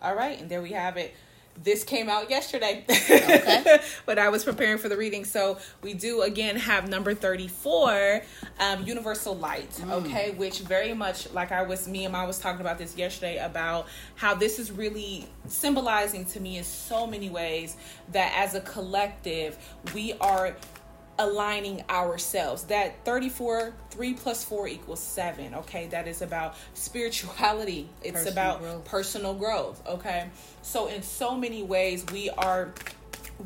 All 0.03 0.15
right, 0.15 0.39
and 0.39 0.51
there 0.51 0.61
we 0.61 0.73
have 0.73 0.99
it 0.99 1.15
this 1.63 1.85
came 1.85 2.09
out 2.09 2.31
yesterday 2.31 2.85
okay. 2.89 3.81
but 4.07 4.19
i 4.19 4.29
was 4.29 4.45
preparing 4.45 4.79
for 4.79 4.89
the 4.89 4.97
reading 4.97 5.25
so 5.25 5.59
we 5.83 5.95
do 5.95 6.23
again 6.23 6.57
have 6.57 6.89
number 6.89 7.15
34 7.15 8.23
um, 8.61 8.85
universal 8.85 9.37
light 9.37 9.71
mm. 9.71 9.91
okay 9.91 10.31
which 10.33 10.61
very 10.61 10.95
much 10.95 11.31
like 11.33 11.53
i 11.53 11.63
was 11.63 11.89
me 11.89 12.05
and 12.05 12.17
i 12.17 12.27
was 12.27 12.39
talking 12.39 12.61
about 12.61 12.79
this 12.79 12.97
yesterday 12.97 13.39
about 13.39 13.87
how 14.15 14.35
this 14.35 14.59
is 14.59 14.71
really 14.71 15.27
symbolizing 15.47 16.25
to 16.25 16.41
me 16.41 16.59
in 16.59 16.65
so 16.65 17.07
many 17.07 17.31
ways 17.31 17.77
that 18.13 18.33
as 18.37 18.55
a 18.55 18.61
collective 18.61 19.59
we 19.95 20.13
are 20.21 20.55
aligning 21.19 21.85
ourselves. 21.91 22.65
That 22.65 23.05
34, 23.05 23.75
3 23.91 24.15
plus 24.15 24.45
4 24.45 24.69
equals 24.69 25.01
7. 25.01 25.55
Okay. 25.55 25.87
That 25.89 26.09
is 26.09 26.23
about 26.23 26.57
spirituality, 26.75 27.89
it's 28.03 28.13
personal 28.13 28.33
about 28.33 28.61
growth. 28.61 28.85
personal 28.85 29.35
growth. 29.35 29.87
Okay. 29.87 30.29
So, 30.63 30.87
in 30.87 31.03
so 31.03 31.37
many 31.37 31.63
ways, 31.63 32.05
we 32.13 32.31
are 32.31 32.73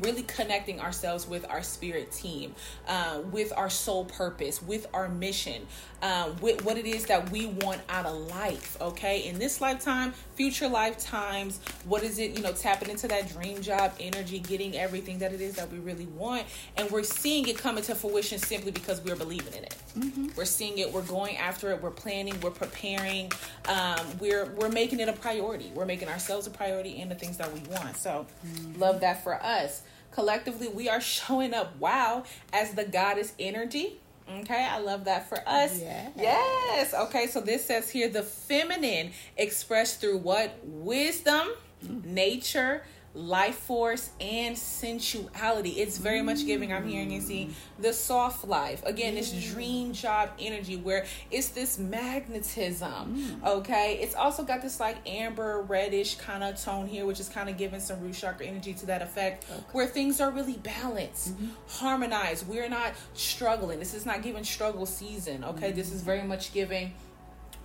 really 0.01 0.23
connecting 0.23 0.79
ourselves 0.79 1.27
with 1.27 1.49
our 1.49 1.61
spirit 1.61 2.11
team, 2.11 2.53
uh, 2.87 3.21
with 3.31 3.53
our 3.55 3.69
soul 3.69 4.05
purpose, 4.05 4.61
with 4.61 4.87
our 4.93 5.07
mission, 5.07 5.65
uh, 6.01 6.31
with 6.41 6.63
what 6.65 6.77
it 6.77 6.85
is 6.85 7.05
that 7.05 7.29
we 7.31 7.45
want 7.45 7.81
out 7.89 8.05
of 8.05 8.15
life. 8.29 8.77
Okay, 8.81 9.27
in 9.27 9.39
this 9.39 9.61
lifetime, 9.61 10.13
future 10.35 10.67
lifetimes, 10.67 11.59
what 11.85 12.03
is 12.03 12.19
it? 12.19 12.35
You 12.35 12.41
know, 12.41 12.51
tapping 12.51 12.89
into 12.89 13.07
that 13.07 13.31
dream 13.31 13.61
job 13.61 13.93
energy, 13.99 14.39
getting 14.39 14.75
everything 14.77 15.19
that 15.19 15.33
it 15.33 15.41
is 15.41 15.55
that 15.55 15.71
we 15.71 15.79
really 15.79 16.07
want, 16.07 16.43
and 16.77 16.89
we're 16.89 17.03
seeing 17.03 17.47
it 17.47 17.57
come 17.57 17.77
into 17.77 17.95
fruition 17.95 18.39
simply 18.39 18.71
because 18.71 19.01
we're 19.01 19.15
believing 19.15 19.53
in 19.53 19.63
it. 19.63 19.75
Mm-hmm. 19.97 20.27
We're 20.35 20.45
seeing 20.45 20.79
it. 20.79 20.91
We're 20.91 21.03
going 21.03 21.37
after 21.37 21.71
it. 21.71 21.81
We're 21.81 21.91
planning. 21.91 22.39
We're 22.41 22.51
preparing. 22.51 23.31
Um, 23.67 23.99
we're 24.19 24.47
we're 24.55 24.69
making 24.69 24.99
it 24.99 25.07
a 25.07 25.13
priority. 25.13 25.71
We're 25.73 25.85
making 25.85 26.09
ourselves 26.09 26.47
a 26.47 26.49
priority 26.49 26.99
and 27.01 27.11
the 27.11 27.15
things 27.15 27.37
that 27.37 27.53
we 27.53 27.59
want. 27.61 27.95
So, 27.95 28.25
mm-hmm. 28.45 28.79
love 28.79 29.01
that 29.01 29.23
for 29.23 29.35
us 29.35 29.82
collectively 30.13 30.67
we 30.67 30.87
are 30.87 31.01
showing 31.01 31.53
up 31.53 31.77
wow 31.79 32.23
as 32.51 32.73
the 32.73 32.85
goddess 32.85 33.33
energy 33.39 33.97
Okay, 34.29 34.65
I 34.65 34.79
love 34.79 35.05
that 35.05 35.27
for 35.27 35.37
us. 35.45 35.79
Yes. 35.79 36.11
yes. 36.15 36.93
Okay, 36.93 37.27
so 37.27 37.41
this 37.41 37.65
says 37.65 37.89
here 37.89 38.07
the 38.07 38.23
feminine 38.23 39.11
expressed 39.37 39.99
through 39.99 40.19
what? 40.19 40.57
Wisdom, 40.63 41.49
mm-hmm. 41.83 42.13
nature, 42.13 42.83
life 43.15 43.55
force 43.55 44.09
and 44.19 44.57
sensuality. 44.57 45.71
It's 45.71 45.97
very 45.97 46.21
much 46.21 46.45
giving, 46.45 46.73
I'm 46.73 46.87
hearing 46.87 47.11
you 47.11 47.21
see, 47.21 47.51
the 47.79 47.93
soft 47.93 48.45
life. 48.47 48.83
Again, 48.85 49.15
this 49.15 49.31
dream 49.51 49.93
job 49.93 50.31
energy 50.39 50.77
where 50.77 51.05
it's 51.29 51.49
this 51.49 51.77
magnetism. 51.77 53.39
Mm. 53.41 53.47
Okay. 53.47 53.99
It's 54.01 54.15
also 54.15 54.43
got 54.43 54.61
this 54.61 54.79
like 54.79 54.97
amber 55.07 55.61
reddish 55.61 56.15
kind 56.15 56.43
of 56.43 56.61
tone 56.61 56.87
here, 56.87 57.05
which 57.05 57.19
is 57.19 57.29
kind 57.29 57.49
of 57.49 57.57
giving 57.57 57.79
some 57.79 58.01
root 58.01 58.15
chakra 58.15 58.45
energy 58.45 58.73
to 58.73 58.85
that 58.87 59.01
effect 59.01 59.45
okay. 59.49 59.63
where 59.73 59.87
things 59.87 60.19
are 60.19 60.31
really 60.31 60.57
balanced, 60.57 61.33
mm-hmm. 61.35 61.49
harmonized. 61.67 62.47
We're 62.47 62.69
not 62.69 62.93
struggling. 63.13 63.79
This 63.79 63.93
is 63.93 64.05
not 64.05 64.23
giving 64.23 64.43
struggle 64.43 64.85
season. 64.85 65.43
Okay. 65.43 65.67
Mm-hmm. 65.67 65.77
This 65.77 65.91
is 65.91 66.01
very 66.01 66.23
much 66.23 66.53
giving 66.53 66.93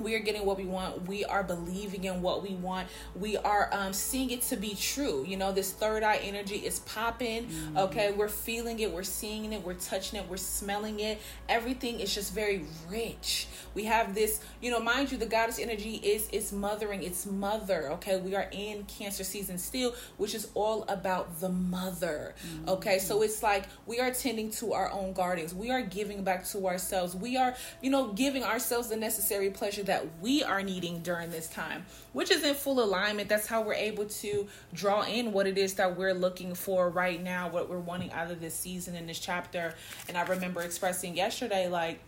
we 0.00 0.14
are 0.14 0.19
getting 0.21 0.45
what 0.45 0.57
we 0.57 0.64
want. 0.64 1.07
We 1.07 1.25
are 1.25 1.43
believing 1.43 2.05
in 2.05 2.23
what 2.23 2.43
we 2.43 2.55
want. 2.55 2.88
We 3.14 3.37
are 3.37 3.69
um, 3.73 3.93
seeing 3.93 4.31
it 4.31 4.43
to 4.43 4.57
be 4.57 4.75
true. 4.75 5.25
You 5.26 5.37
know 5.37 5.52
this 5.52 5.73
third 5.73 6.02
eye 6.02 6.21
energy 6.23 6.57
is 6.57 6.81
popping. 6.81 7.47
Mm-hmm. 7.47 7.78
okay 7.78 8.12
we're 8.12 8.28
feeling 8.28 8.78
it. 8.81 8.93
We're 8.93 9.02
seeing 9.02 9.52
it. 9.52 9.64
We're 9.64 9.75
touching 9.75 10.19
it. 10.19 10.28
We're 10.28 10.37
smelling 10.37 11.00
it. 11.00 11.21
Everything 11.49 12.00
is 12.00 12.14
just 12.14 12.35
very 12.35 12.64
rich. 12.90 13.47
We 13.75 13.85
have 13.85 14.14
this 14.14 14.40
you 14.61 14.71
know 14.71 14.81
mind 14.81 15.12
you 15.12 15.19
the 15.19 15.26
goddess 15.26 15.59
energy 15.59 15.97
is 15.97 16.28
it's 16.33 16.52
mothering. 16.52 17.02
It's 17.02 17.26
mother. 17.26 17.93
Okay 17.93 18.19
we 18.21 18.35
are 18.35 18.49
in 18.52 18.85
cancer 18.85 19.25
season 19.25 19.59
still 19.59 19.95
which 20.17 20.35
is 20.35 20.49
all 20.55 20.85
about 20.88 21.40
the 21.40 21.49
mother. 21.49 22.35
Mm-hmm. 22.47 22.69
okay 22.71 22.99
so 22.99 23.23
it's 23.23 23.43
like 23.43 23.64
we 23.87 24.00
are 24.00 24.12
tending 24.12 24.50
to 24.52 24.73
our 24.73 24.90
own 24.93 25.12
gardens. 25.12 25.55
We 25.55 25.71
are 25.71 25.83
giving 25.83 26.23
back 26.23 26.47
to 26.49 26.67
ourselves. 26.67 27.17
We 27.17 27.37
are 27.37 27.55
you 27.83 27.90
know 27.90 28.12
giving 28.12 28.45
ourselves 28.45 28.88
the 28.88 28.97
necessary 28.97 29.50
pleasure 29.50 29.83
that 29.88 30.07
we 30.21 30.42
are 30.42 30.62
needing 30.62 31.00
during 31.00 31.30
this 31.30 31.49
time, 31.49 31.85
which 32.12 32.30
is 32.30 32.45
in 32.45 32.54
full 32.54 32.83
alignment. 32.83 33.28
That's 33.28 33.47
how 33.47 33.62
we're 33.62 33.75
able 33.75 34.04
to 34.04 34.47
draw 34.73 35.02
in 35.02 35.33
what 35.33 35.47
it 35.47 35.59
is 35.59 35.75
that 35.75 35.97
we're 35.97 36.14
looking 36.14 36.54
for 36.54 36.88
right 36.90 37.23
now, 37.23 37.49
what 37.49 37.68
we're 37.68 37.78
wanting 37.78 38.12
out 38.12 38.30
of 38.30 38.40
this 38.40 38.54
season 38.54 38.95
in 38.95 39.07
this 39.07 39.18
chapter. 39.18 39.75
And 40.07 40.16
I 40.16 40.23
remember 40.23 40.61
expressing 40.61 41.16
yesterday, 41.16 41.68
like, 41.68 42.00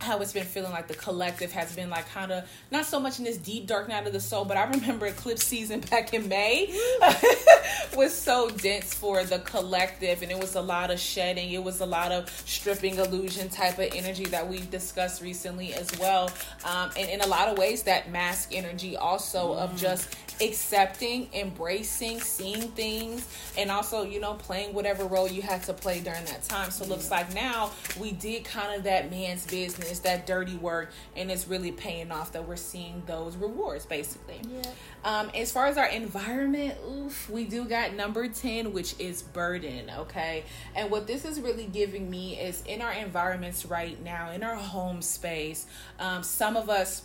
how 0.00 0.18
it's 0.20 0.32
been 0.32 0.44
feeling 0.44 0.72
like 0.72 0.88
the 0.88 0.94
collective 0.94 1.52
has 1.52 1.74
been 1.76 1.90
like 1.90 2.08
kind 2.10 2.32
of 2.32 2.48
not 2.70 2.86
so 2.86 2.98
much 2.98 3.18
in 3.18 3.24
this 3.24 3.36
deep 3.36 3.66
dark 3.66 3.88
night 3.88 4.06
of 4.06 4.12
the 4.12 4.20
soul, 4.20 4.44
but 4.44 4.56
I 4.56 4.64
remember 4.64 5.06
eclipse 5.06 5.44
season 5.44 5.80
back 5.80 6.14
in 6.14 6.28
May 6.28 6.74
was 7.96 8.14
so 8.14 8.48
dense 8.50 8.94
for 8.94 9.24
the 9.24 9.40
collective, 9.40 10.22
and 10.22 10.30
it 10.30 10.38
was 10.38 10.54
a 10.54 10.60
lot 10.60 10.90
of 10.90 10.98
shedding. 10.98 11.50
It 11.52 11.62
was 11.62 11.80
a 11.80 11.86
lot 11.86 12.12
of 12.12 12.30
stripping 12.46 12.96
illusion 12.96 13.48
type 13.48 13.78
of 13.78 13.88
energy 13.94 14.24
that 14.26 14.48
we've 14.48 14.70
discussed 14.70 15.22
recently 15.22 15.74
as 15.74 15.90
well, 15.98 16.30
um, 16.64 16.90
and 16.96 17.08
in 17.10 17.20
a 17.20 17.26
lot 17.26 17.48
of 17.48 17.58
ways 17.58 17.82
that 17.82 18.10
mask 18.10 18.50
energy 18.52 18.96
also 18.96 19.54
mm. 19.54 19.58
of 19.58 19.76
just 19.76 20.16
accepting, 20.40 21.28
embracing, 21.32 22.20
seeing 22.20 22.68
things, 22.72 23.26
and 23.56 23.70
also, 23.70 24.02
you 24.02 24.20
know, 24.20 24.34
playing 24.34 24.74
whatever 24.74 25.04
role 25.04 25.28
you 25.28 25.42
had 25.42 25.62
to 25.64 25.72
play 25.72 26.00
during 26.00 26.24
that 26.26 26.42
time. 26.42 26.70
So, 26.70 26.84
mm 26.84 26.90
looks 26.90 27.10
like 27.10 27.32
now 27.34 27.70
we 27.98 28.12
did 28.12 28.44
kind 28.44 28.74
of 28.74 28.84
that 28.84 29.10
man's 29.10 29.46
business 29.46 30.00
that 30.00 30.26
dirty 30.26 30.56
work 30.56 30.90
and 31.16 31.30
it's 31.30 31.46
really 31.48 31.72
paying 31.72 32.10
off 32.10 32.32
that 32.32 32.46
we're 32.46 32.56
seeing 32.56 33.02
those 33.06 33.36
rewards 33.36 33.86
basically 33.86 34.40
yeah. 34.48 34.62
um, 35.04 35.30
as 35.34 35.52
far 35.52 35.66
as 35.66 35.78
our 35.78 35.88
environment 35.88 36.74
oof, 36.88 37.30
we 37.30 37.44
do 37.44 37.64
got 37.64 37.94
number 37.94 38.28
10 38.28 38.72
which 38.72 38.94
is 38.98 39.22
burden 39.22 39.90
okay 39.96 40.44
and 40.74 40.90
what 40.90 41.06
this 41.06 41.24
is 41.24 41.40
really 41.40 41.66
giving 41.66 42.10
me 42.10 42.38
is 42.38 42.62
in 42.66 42.82
our 42.82 42.92
environments 42.92 43.64
right 43.64 44.02
now 44.02 44.30
in 44.30 44.42
our 44.42 44.56
home 44.56 45.00
space 45.00 45.66
um, 45.98 46.22
some 46.22 46.56
of 46.56 46.68
us 46.68 47.02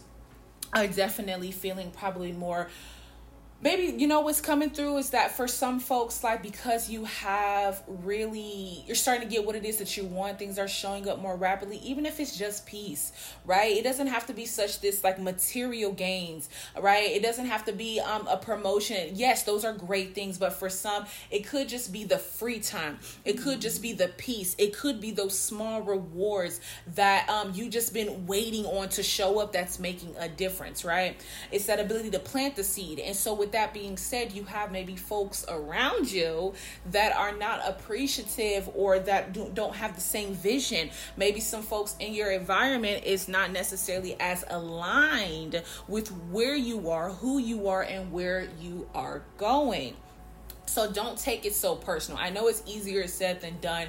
are 0.74 0.88
definitely 0.88 1.52
feeling 1.52 1.92
probably 1.92 2.32
more 2.32 2.68
maybe 3.66 3.96
you 3.98 4.08
know 4.08 4.22
what's 4.22 4.42
coming 4.42 4.70
through 4.70 4.96
is 4.98 5.10
that 5.10 5.36
for 5.36 5.48
some 5.48 5.80
folks 5.80 6.24
like 6.24 6.44
because 6.44 6.88
you 6.88 7.04
have 7.06 7.82
really 7.88 8.84
you're 8.86 8.96
starting 8.96 9.28
to 9.28 9.36
get 9.36 9.44
what 9.44 9.56
it 9.56 9.66
is 9.66 9.78
that 9.78 9.98
you 9.98 10.06
want 10.06 10.38
things 10.38 10.60
are 10.60 10.68
showing 10.68 11.10
up 11.10 11.20
more 11.20 11.36
rapidly 11.36 11.78
even 11.78 12.06
if 12.06 12.20
it's 12.20 12.38
just 12.38 12.68
peace 12.68 13.12
right? 13.44 13.76
It 13.76 13.84
doesn't 13.84 14.06
have 14.06 14.28
to 14.28 14.34
be 14.34 14.46
such 14.46 14.82
this 14.82 15.04
like 15.04 15.20
material 15.20 15.92
gains 15.92 16.48
right? 16.80 17.10
It 17.10 17.24
doesn't 17.24 17.48
have 17.48 17.66
to 17.66 17.74
be 17.74 18.00
um 18.00 18.28
a 18.28 18.38
promotion. 18.38 19.10
Yes 19.16 19.42
those 19.42 19.66
are 19.66 19.74
great 19.74 20.14
things 20.14 20.38
but 20.38 20.54
for 20.54 20.70
some 20.70 21.08
it 21.32 21.48
could 21.48 21.68
just 21.68 21.92
be 21.92 22.04
the 22.04 22.20
free 22.20 22.60
time. 22.60 23.00
It 23.26 23.42
could 23.42 23.62
just 23.62 23.82
be 23.82 23.94
the 23.94 24.10
peace. 24.10 24.56
It 24.60 24.78
could 24.78 25.02
be 25.02 25.10
those 25.10 25.38
small 25.38 25.82
rewards 25.82 26.62
that 26.94 27.28
um 27.30 27.52
you 27.56 27.72
just 27.72 27.96
been 27.96 28.28
waiting 28.28 28.68
on 28.68 28.90
to 28.90 29.02
show 29.02 29.40
up 29.40 29.54
that's 29.54 29.80
making 29.80 30.14
a 30.20 30.30
difference 30.30 30.86
right? 30.86 31.20
It's 31.52 31.66
that 31.66 31.80
ability 31.80 32.12
to 32.12 32.20
plant 32.20 32.56
the 32.56 32.64
seed. 32.64 33.00
And 33.00 33.16
so 33.16 33.34
with 33.34 33.55
that 33.56 33.74
being 33.74 33.96
said, 33.96 34.34
you 34.34 34.44
have 34.44 34.70
maybe 34.70 34.98
folks 34.98 35.46
around 35.48 36.12
you 36.12 36.54
that 36.92 37.16
are 37.16 37.36
not 37.38 37.62
appreciative 37.66 38.70
or 38.76 39.00
that 39.00 39.56
don't 39.56 39.76
have 39.76 39.96
the 39.96 40.02
same 40.02 40.34
vision. 40.34 40.90
Maybe 41.16 41.40
some 41.40 41.62
folks 41.62 41.96
in 42.02 42.14
your 42.14 42.32
environment 42.32 43.06
is 43.06 43.30
not 43.30 43.54
necessarily 43.54 44.18
as 44.20 44.44
aligned 44.50 45.64
with 45.88 46.10
where 46.10 46.56
you 46.56 46.90
are, 46.90 47.12
who 47.12 47.38
you 47.38 47.70
are, 47.70 47.84
and 47.84 48.12
where 48.12 48.50
you 48.60 48.90
are 48.94 49.24
going. 49.38 49.96
So 50.66 50.92
don't 50.92 51.18
take 51.18 51.46
it 51.46 51.56
so 51.56 51.76
personal. 51.76 52.20
I 52.20 52.32
know 52.32 52.50
it's 52.50 52.62
easier 52.68 53.08
said 53.08 53.40
than 53.40 53.58
done 53.62 53.88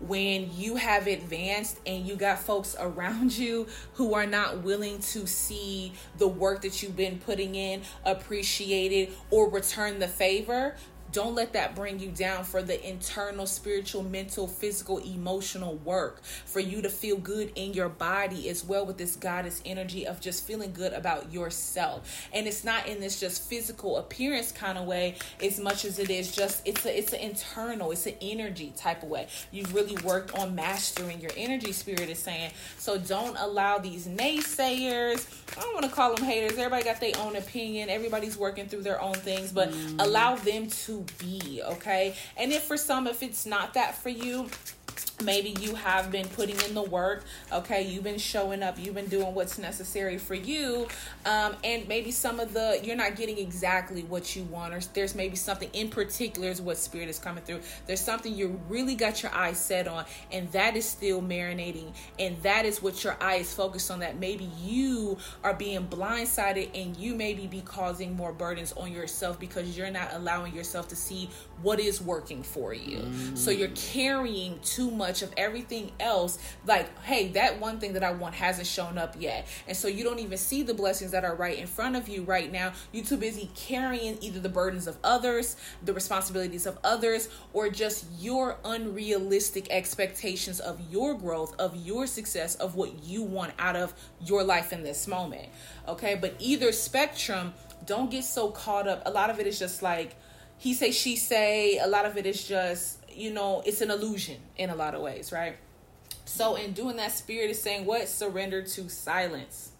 when 0.00 0.50
you 0.54 0.76
have 0.76 1.06
advanced 1.06 1.78
and 1.86 2.06
you 2.06 2.14
got 2.14 2.38
folks 2.38 2.76
around 2.78 3.36
you 3.38 3.66
who 3.94 4.14
are 4.14 4.26
not 4.26 4.62
willing 4.62 4.98
to 5.00 5.26
see 5.26 5.92
the 6.18 6.28
work 6.28 6.62
that 6.62 6.82
you've 6.82 6.96
been 6.96 7.18
putting 7.18 7.54
in 7.54 7.82
appreciated 8.04 9.12
or 9.30 9.48
return 9.48 9.98
the 9.98 10.08
favor 10.08 10.74
don't 11.12 11.34
let 11.34 11.52
that 11.54 11.74
bring 11.74 11.98
you 11.98 12.10
down 12.10 12.44
for 12.44 12.62
the 12.62 12.86
internal, 12.88 13.46
spiritual, 13.46 14.02
mental, 14.02 14.46
physical, 14.46 14.98
emotional 14.98 15.76
work. 15.76 16.22
For 16.44 16.60
you 16.60 16.82
to 16.82 16.88
feel 16.88 17.16
good 17.16 17.52
in 17.54 17.72
your 17.72 17.88
body 17.88 18.48
as 18.48 18.64
well 18.64 18.84
with 18.84 18.98
this 18.98 19.16
goddess 19.16 19.62
energy 19.64 20.06
of 20.06 20.20
just 20.20 20.46
feeling 20.46 20.72
good 20.72 20.92
about 20.92 21.32
yourself. 21.32 22.28
And 22.32 22.46
it's 22.46 22.64
not 22.64 22.86
in 22.86 23.00
this 23.00 23.20
just 23.20 23.48
physical 23.48 23.96
appearance 23.96 24.52
kind 24.52 24.78
of 24.78 24.86
way 24.86 25.16
as 25.42 25.58
much 25.58 25.84
as 25.84 25.98
it 25.98 26.10
is 26.10 26.34
just 26.34 26.66
it's 26.66 26.84
a 26.84 26.98
it's 26.98 27.12
an 27.12 27.20
internal, 27.20 27.90
it's 27.90 28.06
an 28.06 28.14
energy 28.20 28.72
type 28.76 29.02
of 29.02 29.08
way. 29.08 29.28
You've 29.50 29.74
really 29.74 29.96
worked 30.04 30.36
on 30.38 30.54
mastering 30.54 31.20
your 31.20 31.30
energy, 31.36 31.72
spirit 31.72 32.08
is 32.08 32.18
saying. 32.18 32.52
So 32.78 32.98
don't 32.98 33.36
allow 33.38 33.78
these 33.78 34.06
naysayers. 34.06 35.26
I 35.56 35.62
don't 35.62 35.74
want 35.74 35.86
to 35.86 35.92
call 35.92 36.14
them 36.14 36.24
haters. 36.24 36.58
Everybody 36.58 36.84
got 36.84 37.00
their 37.00 37.18
own 37.18 37.36
opinion. 37.36 37.88
Everybody's 37.88 38.36
working 38.36 38.66
through 38.66 38.82
their 38.82 39.00
own 39.00 39.14
things, 39.14 39.52
but 39.52 39.70
mm. 39.70 39.96
allow 39.98 40.36
them 40.36 40.68
to 40.68 40.97
be, 41.18 41.62
okay? 41.64 42.14
And 42.36 42.52
if 42.52 42.64
for 42.64 42.76
some, 42.76 43.06
if 43.06 43.22
it's 43.22 43.46
not 43.46 43.74
that 43.74 43.96
for 43.96 44.08
you, 44.08 44.48
maybe 45.24 45.56
you 45.60 45.74
have 45.74 46.10
been 46.10 46.28
putting 46.28 46.58
in 46.60 46.74
the 46.74 46.82
work. 46.82 47.24
Okay 47.52 47.82
you've 47.82 48.04
been 48.04 48.18
showing 48.18 48.62
up. 48.62 48.78
You've 48.78 48.94
been 48.94 49.06
doing 49.06 49.34
what's 49.34 49.58
necessary 49.58 50.18
for 50.18 50.34
you. 50.34 50.86
Um, 51.24 51.56
and 51.64 51.86
maybe 51.88 52.10
some 52.10 52.40
of 52.40 52.52
the 52.52 52.80
you're 52.82 52.96
not 52.96 53.16
getting 53.16 53.38
exactly 53.38 54.02
what 54.02 54.36
you 54.36 54.44
want 54.44 54.74
or 54.74 54.80
there's 54.94 55.14
maybe 55.14 55.36
something 55.36 55.70
in 55.72 55.88
particular 55.90 56.48
is 56.48 56.60
what 56.60 56.76
spirit 56.76 57.08
is 57.08 57.18
coming 57.18 57.42
through. 57.44 57.60
There's 57.86 58.00
something 58.00 58.34
you 58.34 58.60
really 58.68 58.94
got 58.94 59.22
your 59.22 59.32
eyes 59.34 59.58
set 59.58 59.88
on 59.88 60.04
and 60.32 60.50
that 60.52 60.76
is 60.76 60.84
still 60.84 61.20
marinating 61.20 61.92
and 62.18 62.40
that 62.42 62.64
is 62.64 62.82
what 62.82 63.02
your 63.04 63.16
eye 63.20 63.36
is 63.36 63.52
focused 63.52 63.90
on 63.90 64.00
that 64.00 64.18
maybe 64.18 64.48
you 64.62 65.18
are 65.42 65.54
being 65.54 65.86
blindsided 65.86 66.70
and 66.74 66.96
you 66.96 67.14
maybe 67.14 67.46
be 67.46 67.60
causing 67.62 68.14
more 68.16 68.32
burdens 68.32 68.72
on 68.72 68.92
yourself 68.92 69.38
because 69.40 69.76
you're 69.76 69.90
not 69.90 70.10
allowing 70.12 70.54
yourself 70.54 70.88
to 70.88 70.96
see 70.96 71.28
what 71.62 71.80
is 71.80 72.00
working 72.00 72.42
for 72.42 72.72
you. 72.72 72.98
Mm. 72.98 73.36
so 73.36 73.50
you're 73.50 73.68
carrying 73.68 74.58
too 74.60 74.90
much 74.90 75.07
much 75.08 75.22
of 75.22 75.32
everything 75.38 75.90
else. 75.98 76.38
Like 76.66 76.86
hey 77.02 77.28
that 77.28 77.58
one 77.58 77.80
thing 77.80 77.94
that 77.94 78.04
i 78.04 78.10
want 78.10 78.34
hasn't 78.34 78.66
shown 78.66 78.98
up 78.98 79.16
yet. 79.18 79.48
And 79.66 79.74
so 79.74 79.88
you 79.88 80.04
don't 80.04 80.18
even 80.18 80.36
see 80.36 80.62
the 80.62 80.74
blessings 80.74 81.12
that 81.12 81.24
are 81.24 81.34
right 81.34 81.58
in 81.58 81.66
front 81.66 81.96
of 81.96 82.08
you 82.08 82.24
right 82.24 82.52
now. 82.52 82.72
You're 82.92 83.06
too 83.06 83.16
busy 83.16 83.50
carrying 83.54 84.18
either 84.20 84.38
the 84.38 84.50
burdens 84.50 84.86
of 84.86 84.98
others 85.02 85.56
the 85.82 85.94
responsibilities 85.94 86.66
of 86.66 86.78
others 86.84 87.30
or 87.54 87.70
just 87.70 88.04
your 88.18 88.58
unrealistic 88.64 89.70
expectations 89.70 90.60
of 90.60 90.78
your 90.90 91.14
growth 91.14 91.58
of 91.58 91.74
your 91.76 92.06
success 92.06 92.54
of 92.56 92.74
what 92.74 93.02
you 93.02 93.22
want 93.22 93.52
out 93.58 93.76
of 93.76 93.94
your 94.24 94.44
life 94.44 94.72
in 94.72 94.82
this 94.82 95.08
moment. 95.08 95.48
Okay? 95.86 96.16
But 96.20 96.34
either 96.38 96.70
spectrum 96.72 97.54
don't 97.86 98.10
get 98.10 98.24
so 98.24 98.50
caught 98.50 98.86
up. 98.86 99.02
A 99.06 99.10
lot 99.10 99.30
of 99.30 99.40
it 99.40 99.46
is 99.46 99.58
just 99.58 99.82
like 99.82 100.16
he 100.58 100.74
say 100.74 100.90
she 100.90 101.16
say. 101.16 101.78
A 101.78 101.86
lot 101.86 102.04
of 102.04 102.16
it 102.16 102.26
is 102.26 102.46
just 102.46 102.97
you 103.18 103.32
know, 103.32 103.62
it's 103.66 103.80
an 103.80 103.90
illusion 103.90 104.36
in 104.56 104.70
a 104.70 104.74
lot 104.74 104.94
of 104.94 105.02
ways, 105.02 105.32
right? 105.32 105.56
So, 106.24 106.56
in 106.56 106.72
doing 106.72 106.96
that, 106.96 107.12
Spirit 107.12 107.50
is 107.50 107.60
saying, 107.60 107.84
What? 107.84 108.08
Surrender 108.08 108.62
to 108.62 108.88
silence. 108.88 109.72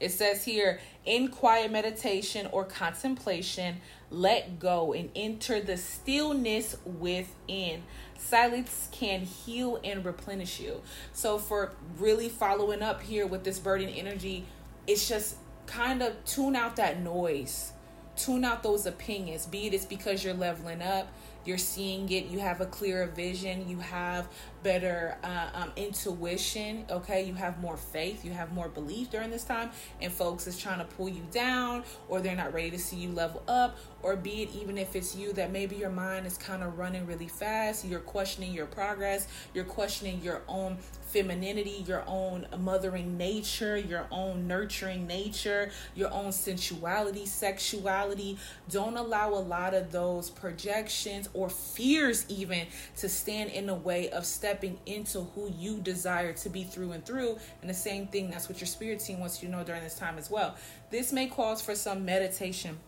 It 0.00 0.10
says 0.10 0.44
here, 0.44 0.80
in 1.04 1.28
quiet 1.28 1.70
meditation 1.70 2.48
or 2.52 2.64
contemplation, 2.64 3.76
let 4.10 4.58
go 4.58 4.92
and 4.92 5.08
enter 5.14 5.60
the 5.60 5.76
stillness 5.76 6.76
within. 6.84 7.84
Silence 8.18 8.88
can 8.92 9.20
heal 9.20 9.80
and 9.84 10.04
replenish 10.04 10.60
you. 10.60 10.82
So, 11.12 11.38
for 11.38 11.72
really 11.98 12.28
following 12.28 12.82
up 12.82 13.02
here 13.02 13.26
with 13.26 13.44
this 13.44 13.58
burden 13.58 13.88
energy, 13.88 14.44
it's 14.86 15.08
just 15.08 15.36
kind 15.66 16.02
of 16.02 16.22
tune 16.24 16.54
out 16.54 16.76
that 16.76 17.00
noise, 17.00 17.72
tune 18.16 18.44
out 18.44 18.62
those 18.62 18.86
opinions. 18.86 19.46
Be 19.46 19.66
it 19.66 19.74
it's 19.74 19.84
because 19.84 20.22
you're 20.22 20.34
leveling 20.34 20.82
up, 20.82 21.08
you're 21.44 21.58
seeing 21.58 22.10
it. 22.10 22.26
You 22.26 22.38
have 22.40 22.60
a 22.60 22.66
clearer 22.66 23.06
vision. 23.06 23.68
You 23.68 23.78
have 23.78 24.28
better 24.64 25.16
uh, 25.22 25.50
um, 25.54 25.72
intuition 25.76 26.84
okay 26.90 27.22
you 27.22 27.34
have 27.34 27.60
more 27.60 27.76
faith 27.76 28.24
you 28.24 28.32
have 28.32 28.50
more 28.52 28.68
belief 28.68 29.10
during 29.10 29.30
this 29.30 29.44
time 29.44 29.70
and 30.00 30.10
folks 30.10 30.46
is 30.46 30.58
trying 30.58 30.78
to 30.78 30.84
pull 30.96 31.08
you 31.08 31.22
down 31.30 31.84
or 32.08 32.20
they're 32.20 32.34
not 32.34 32.52
ready 32.52 32.70
to 32.70 32.78
see 32.78 32.96
you 32.96 33.10
level 33.10 33.42
up 33.46 33.78
or 34.02 34.16
be 34.16 34.42
it 34.42 34.48
even 34.54 34.78
if 34.78 34.96
it's 34.96 35.14
you 35.14 35.34
that 35.34 35.52
maybe 35.52 35.76
your 35.76 35.90
mind 35.90 36.26
is 36.26 36.38
kind 36.38 36.62
of 36.62 36.78
running 36.78 37.06
really 37.06 37.28
fast 37.28 37.84
you're 37.84 38.00
questioning 38.00 38.54
your 38.54 38.66
progress 38.66 39.28
you're 39.52 39.64
questioning 39.64 40.20
your 40.22 40.40
own 40.48 40.78
femininity, 41.14 41.84
your 41.86 42.02
own 42.08 42.44
mothering 42.58 43.16
nature, 43.16 43.76
your 43.76 44.04
own 44.10 44.48
nurturing 44.48 45.06
nature, 45.06 45.70
your 45.94 46.12
own 46.12 46.32
sensuality, 46.32 47.24
sexuality. 47.24 48.36
Don't 48.68 48.96
allow 48.96 49.28
a 49.30 49.38
lot 49.38 49.74
of 49.74 49.92
those 49.92 50.28
projections 50.28 51.28
or 51.32 51.48
fears, 51.48 52.26
even, 52.28 52.66
to 52.96 53.08
stand 53.08 53.50
in 53.50 53.66
the 53.66 53.76
way 53.76 54.10
of 54.10 54.26
stepping 54.26 54.53
into 54.62 55.22
who 55.34 55.50
you 55.58 55.78
desire 55.80 56.32
to 56.34 56.48
be 56.48 56.62
through 56.62 56.92
and 56.92 57.04
through. 57.04 57.38
And 57.60 57.70
the 57.70 57.74
same 57.74 58.06
thing, 58.06 58.30
that's 58.30 58.48
what 58.48 58.60
your 58.60 58.66
spirit 58.66 59.00
team 59.00 59.20
wants 59.20 59.42
you 59.42 59.48
to 59.48 59.56
know 59.56 59.64
during 59.64 59.82
this 59.82 59.96
time 59.98 60.18
as 60.18 60.30
well. 60.30 60.54
This 60.90 61.12
may 61.12 61.26
cause 61.26 61.60
for 61.60 61.74
some 61.74 62.04
meditation 62.04 62.78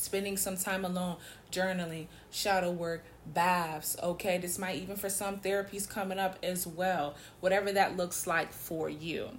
spending 0.00 0.36
some 0.36 0.56
time 0.56 0.84
alone, 0.84 1.16
journaling, 1.50 2.06
shadow 2.30 2.70
work, 2.70 3.04
baths. 3.26 3.96
Okay, 4.02 4.38
this 4.38 4.58
might 4.58 4.76
even 4.76 4.96
for 4.96 5.08
some 5.08 5.38
therapies 5.38 5.88
coming 5.88 6.18
up 6.18 6.38
as 6.42 6.66
well, 6.66 7.14
whatever 7.40 7.72
that 7.72 7.96
looks 7.96 8.26
like 8.26 8.52
for 8.52 8.88
you. 8.88 9.30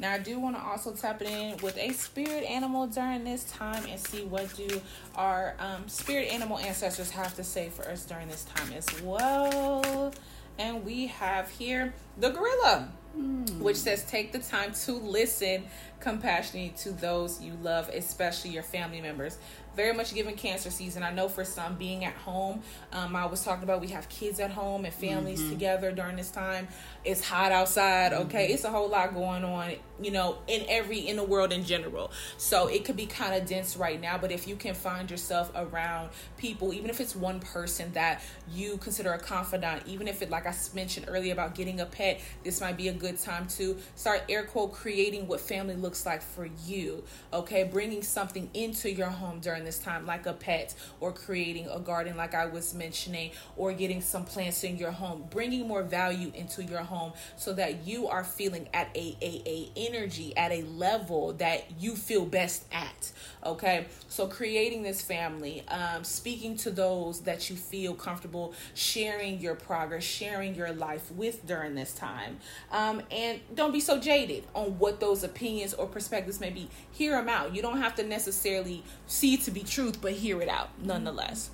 Now, 0.00 0.12
I 0.12 0.18
do 0.18 0.38
want 0.38 0.54
to 0.54 0.62
also 0.62 0.92
tap 0.92 1.20
it 1.22 1.28
in 1.28 1.56
with 1.56 1.76
a 1.76 1.90
spirit 1.92 2.44
animal 2.44 2.86
during 2.86 3.24
this 3.24 3.44
time 3.44 3.84
and 3.90 3.98
see 3.98 4.22
what 4.22 4.54
do 4.54 4.80
our 5.16 5.56
um, 5.58 5.88
spirit 5.88 6.32
animal 6.32 6.58
ancestors 6.58 7.10
have 7.10 7.34
to 7.34 7.42
say 7.42 7.68
for 7.68 7.84
us 7.88 8.04
during 8.04 8.28
this 8.28 8.44
time 8.44 8.72
as 8.74 8.86
well. 9.02 10.12
And 10.58 10.84
we 10.84 11.06
have 11.06 11.48
here 11.50 11.94
the 12.18 12.30
gorilla, 12.30 12.88
mm. 13.16 13.58
which 13.60 13.76
says 13.76 14.04
take 14.04 14.32
the 14.32 14.40
time 14.40 14.72
to 14.84 14.92
listen 14.92 15.64
compassionately 16.00 16.74
to 16.78 16.92
those 16.92 17.40
you 17.40 17.52
love, 17.62 17.88
especially 17.90 18.50
your 18.50 18.62
family 18.62 19.00
members 19.00 19.38
very 19.78 19.94
much 19.94 20.12
given 20.12 20.34
cancer 20.34 20.72
season. 20.72 21.04
I 21.04 21.12
know 21.12 21.28
for 21.28 21.44
some 21.44 21.76
being 21.76 22.04
at 22.04 22.14
home, 22.14 22.62
um, 22.92 23.14
I 23.14 23.26
was 23.26 23.44
talking 23.44 23.62
about 23.62 23.80
we 23.80 23.86
have 23.88 24.08
kids 24.08 24.40
at 24.40 24.50
home 24.50 24.84
and 24.84 24.92
families 24.92 25.40
mm-hmm. 25.40 25.50
together 25.50 25.92
during 25.92 26.16
this 26.16 26.32
time. 26.32 26.66
It's 27.04 27.24
hot 27.24 27.52
outside, 27.52 28.12
okay? 28.12 28.46
Mm-hmm. 28.46 28.54
It's 28.54 28.64
a 28.64 28.70
whole 28.70 28.88
lot 28.88 29.14
going 29.14 29.44
on, 29.44 29.74
you 30.02 30.10
know, 30.10 30.38
in 30.48 30.64
every 30.68 30.98
in 30.98 31.14
the 31.14 31.22
world 31.22 31.52
in 31.52 31.64
general. 31.64 32.10
So 32.38 32.66
it 32.66 32.84
could 32.84 32.96
be 32.96 33.06
kind 33.06 33.40
of 33.40 33.48
dense 33.48 33.76
right 33.76 34.00
now, 34.00 34.18
but 34.18 34.32
if 34.32 34.48
you 34.48 34.56
can 34.56 34.74
find 34.74 35.08
yourself 35.08 35.52
around 35.54 36.10
people, 36.38 36.74
even 36.74 36.90
if 36.90 37.00
it's 37.00 37.14
one 37.14 37.38
person 37.38 37.92
that 37.92 38.20
you 38.50 38.78
consider 38.78 39.12
a 39.12 39.18
confidant, 39.20 39.84
even 39.86 40.08
if 40.08 40.22
it 40.22 40.28
like 40.28 40.44
I 40.48 40.56
mentioned 40.74 41.06
earlier 41.08 41.32
about 41.32 41.54
getting 41.54 41.78
a 41.78 41.86
pet, 41.86 42.20
this 42.42 42.60
might 42.60 42.76
be 42.76 42.88
a 42.88 42.92
good 42.92 43.16
time 43.16 43.46
to 43.58 43.78
start 43.94 44.24
air 44.28 44.42
quote 44.42 44.72
creating 44.72 45.28
what 45.28 45.40
family 45.40 45.76
looks 45.76 46.04
like 46.04 46.20
for 46.20 46.48
you. 46.66 47.04
Okay, 47.32 47.62
bringing 47.62 48.02
something 48.02 48.50
into 48.54 48.90
your 48.90 49.10
home 49.10 49.38
during 49.38 49.67
this 49.68 49.78
time, 49.78 50.06
like 50.06 50.24
a 50.24 50.32
pet 50.32 50.74
or 50.98 51.12
creating 51.12 51.68
a 51.68 51.78
garden, 51.78 52.16
like 52.16 52.34
I 52.34 52.46
was 52.46 52.74
mentioning, 52.74 53.32
or 53.56 53.74
getting 53.74 54.00
some 54.00 54.24
plants 54.24 54.64
in 54.64 54.78
your 54.78 54.90
home, 54.90 55.26
bringing 55.30 55.68
more 55.68 55.82
value 55.82 56.32
into 56.34 56.64
your 56.64 56.80
home 56.80 57.12
so 57.36 57.52
that 57.52 57.86
you 57.86 58.08
are 58.08 58.24
feeling 58.24 58.68
at 58.72 58.88
a, 58.96 59.16
a, 59.20 59.42
a 59.46 59.70
energy, 59.76 60.34
at 60.36 60.52
a 60.52 60.62
level 60.62 61.34
that 61.34 61.66
you 61.78 61.94
feel 61.96 62.24
best 62.24 62.64
at. 62.72 63.12
Okay, 63.44 63.86
so 64.08 64.26
creating 64.26 64.82
this 64.82 65.02
family, 65.02 65.62
um, 65.68 66.02
speaking 66.02 66.56
to 66.58 66.70
those 66.70 67.20
that 67.20 67.50
you 67.50 67.56
feel 67.56 67.94
comfortable 67.94 68.54
sharing 68.74 69.38
your 69.38 69.54
progress, 69.54 70.02
sharing 70.02 70.54
your 70.54 70.72
life 70.72 71.12
with 71.12 71.46
during 71.46 71.74
this 71.74 71.92
time. 71.94 72.38
Um, 72.72 73.02
and 73.10 73.40
don't 73.54 73.72
be 73.72 73.80
so 73.80 74.00
jaded 74.00 74.44
on 74.54 74.78
what 74.78 74.98
those 74.98 75.22
opinions 75.22 75.74
or 75.74 75.86
perspectives 75.86 76.40
may 76.40 76.50
be. 76.50 76.68
Hear 76.90 77.12
them 77.12 77.28
out. 77.28 77.54
You 77.54 77.62
don't 77.62 77.80
have 77.80 77.94
to 77.96 78.02
necessarily 78.02 78.82
see 79.06 79.36
to 79.38 79.50
be 79.50 79.57
truth, 79.62 80.00
but 80.00 80.12
hear 80.12 80.40
it 80.40 80.48
out 80.48 80.70
nonetheless. 80.82 81.50